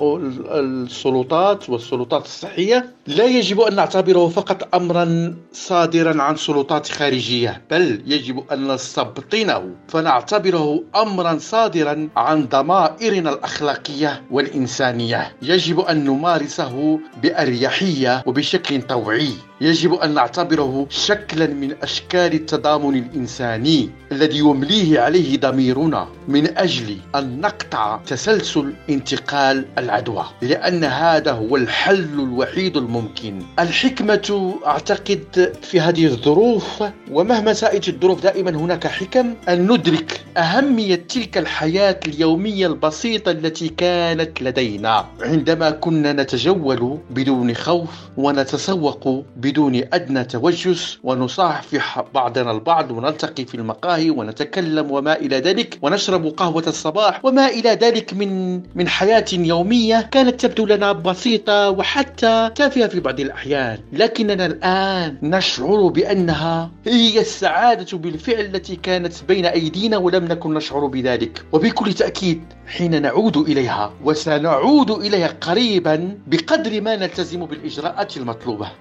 السلطات 0.51 1.69
والسلطات 1.69 2.25
الصحية. 2.25 2.93
لا 3.07 3.25
يجب 3.25 3.61
أن 3.61 3.75
نعتبره 3.75 4.27
فقط 4.27 4.75
أمرا 4.75 5.35
صادرا 5.53 6.21
عن 6.21 6.35
سلطات 6.35 6.87
خارجية 6.87 7.61
بل 7.71 8.03
يجب 8.05 8.43
أن 8.51 8.71
نستبطنه. 8.71 9.71
فنعتبره 9.87 10.83
أمرا 10.95 11.37
صادرا 11.37 12.09
عن 12.17 12.45
ضمائرنا 12.45 13.29
الأخلاقية 13.33 14.21
والإنسانية. 14.31 15.35
يجب 15.41 15.79
أن 15.79 16.03
نمارسه 16.03 16.99
بأريحية 17.23 18.23
وبشكل 18.25 18.81
طوعي. 18.81 19.31
يجب 19.61 19.93
أن 19.93 20.13
نعتبره 20.13 20.85
شكلا 20.89 21.47
من 21.47 21.75
أشكال 21.83 22.33
التضامن 22.33 22.95
الإنساني 22.97 23.89
الذي 24.11 24.37
يمليه 24.37 24.99
عليه 24.99 25.37
ضميرنا 25.37 26.07
من 26.27 26.57
أجل 26.57 26.97
أن 27.15 27.41
نقطع 27.41 27.99
تسلسل 28.07 28.73
انتقال 28.89 29.65
العدوى 29.77 30.25
لأن 30.41 30.83
هذا 30.83 31.31
هو 31.31 31.55
الحل 31.55 32.09
الوحيد 32.13 32.77
الممكن. 32.77 33.41
الحكمة 33.59 34.55
أعتقد 34.65 35.53
في 35.61 35.79
هذه 35.79 36.05
الظروف 36.05 36.83
ومهما 37.11 37.53
سائت 37.53 37.87
الظروف 37.87 38.23
دائما 38.23 38.51
هناك 38.51 38.87
حكم 38.87 39.33
أن 39.49 39.71
ندرك 39.71 40.21
أهمية 40.37 40.95
تلك 40.95 41.37
الحياة 41.37 41.99
اليومية 42.07 42.67
البسيطة 42.67 43.31
التي 43.31 43.69
كانت 43.69 44.41
لدينا. 44.41 45.05
عندما 45.21 45.69
كنا 45.69 46.13
نتجول 46.13 46.99
بدون 47.09 47.53
خوف 47.55 47.89
ونتسوق 48.17 49.23
بدون 49.35 49.46
أدنى 49.93 50.23
توجس 50.23 50.97
ونصافح 51.03 52.05
بعضنا 52.13 52.51
البعض 52.51 52.91
ونلتقي 52.91 53.45
في 53.45 53.55
المقاهي 53.55 54.09
ونتكلم 54.09 54.91
وما 54.91 55.15
إلى 55.15 55.37
ذلك 55.37 55.79
ونشرب 55.81 56.25
قهوة 56.25 56.63
الصباح 56.67 57.25
وما 57.25 57.47
إلى 57.47 57.69
ذلك 57.69 58.13
من 58.13 58.61
من 58.75 58.87
حياة 58.87 59.25
يومية 59.33 60.01
كانت 60.11 60.45
تبدو 60.45 60.65
لنا 60.65 60.91
بسيطة 60.91 61.69
وحتى 61.69 62.49
تافهة 62.55 62.87
في 62.87 62.99
بعض 62.99 63.19
الأحيان. 63.19 63.79
لكننا 63.93 64.45
الآن 64.45 65.17
نشعر 65.23 65.87
بأنها 65.87 66.71
هي 66.85 67.19
السعادة 67.19 67.97
بالفعل 67.97 68.45
التي 68.45 68.75
كانت 68.75 69.13
بين 69.27 69.45
أيدينا 69.45 69.97
ولم 69.97 70.25
نكن 70.25 70.53
نشعر 70.53 70.85
بذلك. 70.85 71.45
وبكل 71.51 71.93
تأكيد 71.93 72.41
حين 72.67 73.01
نعود 73.01 73.37
إليها 73.37 73.93
وسنعود 74.03 74.91
إليها 74.91 75.27
قريبا 75.41 76.17
بقدر 76.27 76.81
ما 76.81 76.95
نلتزم 76.95 77.45
بالإجراءات 77.45 78.17
المطلوبة. 78.17 78.71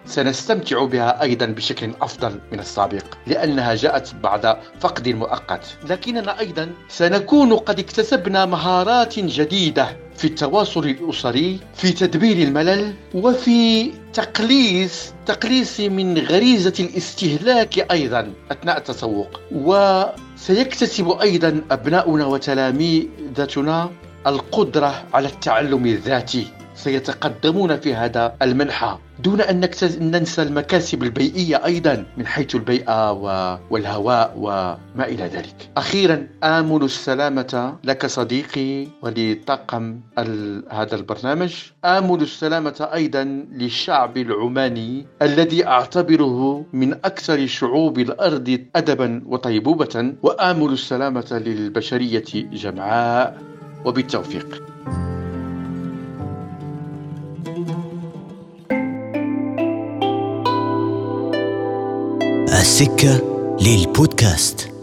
سنستمتع 0.56 0.84
بها 0.84 1.22
أيضا 1.22 1.46
بشكل 1.46 1.90
أفضل 2.02 2.40
من 2.52 2.60
السابق 2.60 3.04
لأنها 3.26 3.74
جاءت 3.74 4.14
بعد 4.14 4.56
فقد 4.80 5.08
مؤقت 5.08 5.66
لكننا 5.88 6.40
أيضا 6.40 6.70
سنكون 6.88 7.52
قد 7.56 7.78
اكتسبنا 7.78 8.46
مهارات 8.46 9.18
جديدة 9.18 9.96
في 10.16 10.24
التواصل 10.24 10.84
الأسري 10.84 11.60
في 11.74 11.92
تدبير 11.92 12.48
الملل 12.48 12.94
وفي 13.14 13.90
تقليص 14.12 15.12
تقليص 15.26 15.80
من 15.80 16.18
غريزة 16.18 16.74
الاستهلاك 16.80 17.92
أيضا 17.92 18.32
أثناء 18.50 18.78
التسوق. 18.78 19.40
وسيكتسب 19.52 21.10
أيضا 21.10 21.62
أبناؤنا 21.70 22.26
وتلاميذتنا 22.26 23.90
القدرة 24.26 25.04
على 25.14 25.28
التعلم 25.28 25.86
الذاتي. 25.86 26.55
سيتقدمون 26.76 27.76
في 27.76 27.94
هذا 27.94 28.34
المنحى 28.42 28.98
دون 29.24 29.40
أن 29.40 29.70
ننسى 30.00 30.42
المكاسب 30.42 31.02
البيئية 31.02 31.64
أيضا 31.64 32.04
من 32.16 32.26
حيث 32.26 32.54
البيئة 32.54 33.12
والهواء 33.70 34.34
وما 34.36 35.04
إلى 35.04 35.24
ذلك. 35.24 35.70
أخيرا 35.76 36.28
آمل 36.44 36.84
السلامة 36.84 37.76
لك 37.84 38.06
صديقي 38.06 38.88
ولطاقم 39.02 40.00
هذا 40.70 40.94
البرنامج. 40.94 41.54
آمل 41.84 42.22
السلامة 42.22 42.88
أيضا 42.94 43.24
للشعب 43.52 44.16
العماني 44.16 45.06
الذي 45.22 45.66
أعتبره 45.66 46.64
من 46.72 46.92
أكثر 46.92 47.46
شعوب 47.46 47.98
الأرض 47.98 48.58
أدبا 48.76 49.22
وطيبوبة. 49.26 50.14
وآمل 50.22 50.72
السلامة 50.72 51.42
للبشرية 51.46 52.24
جمعاء 52.52 53.38
وبالتوفيق. 53.84 54.75
السكة 62.66 63.20
للبودكاست. 63.60 64.75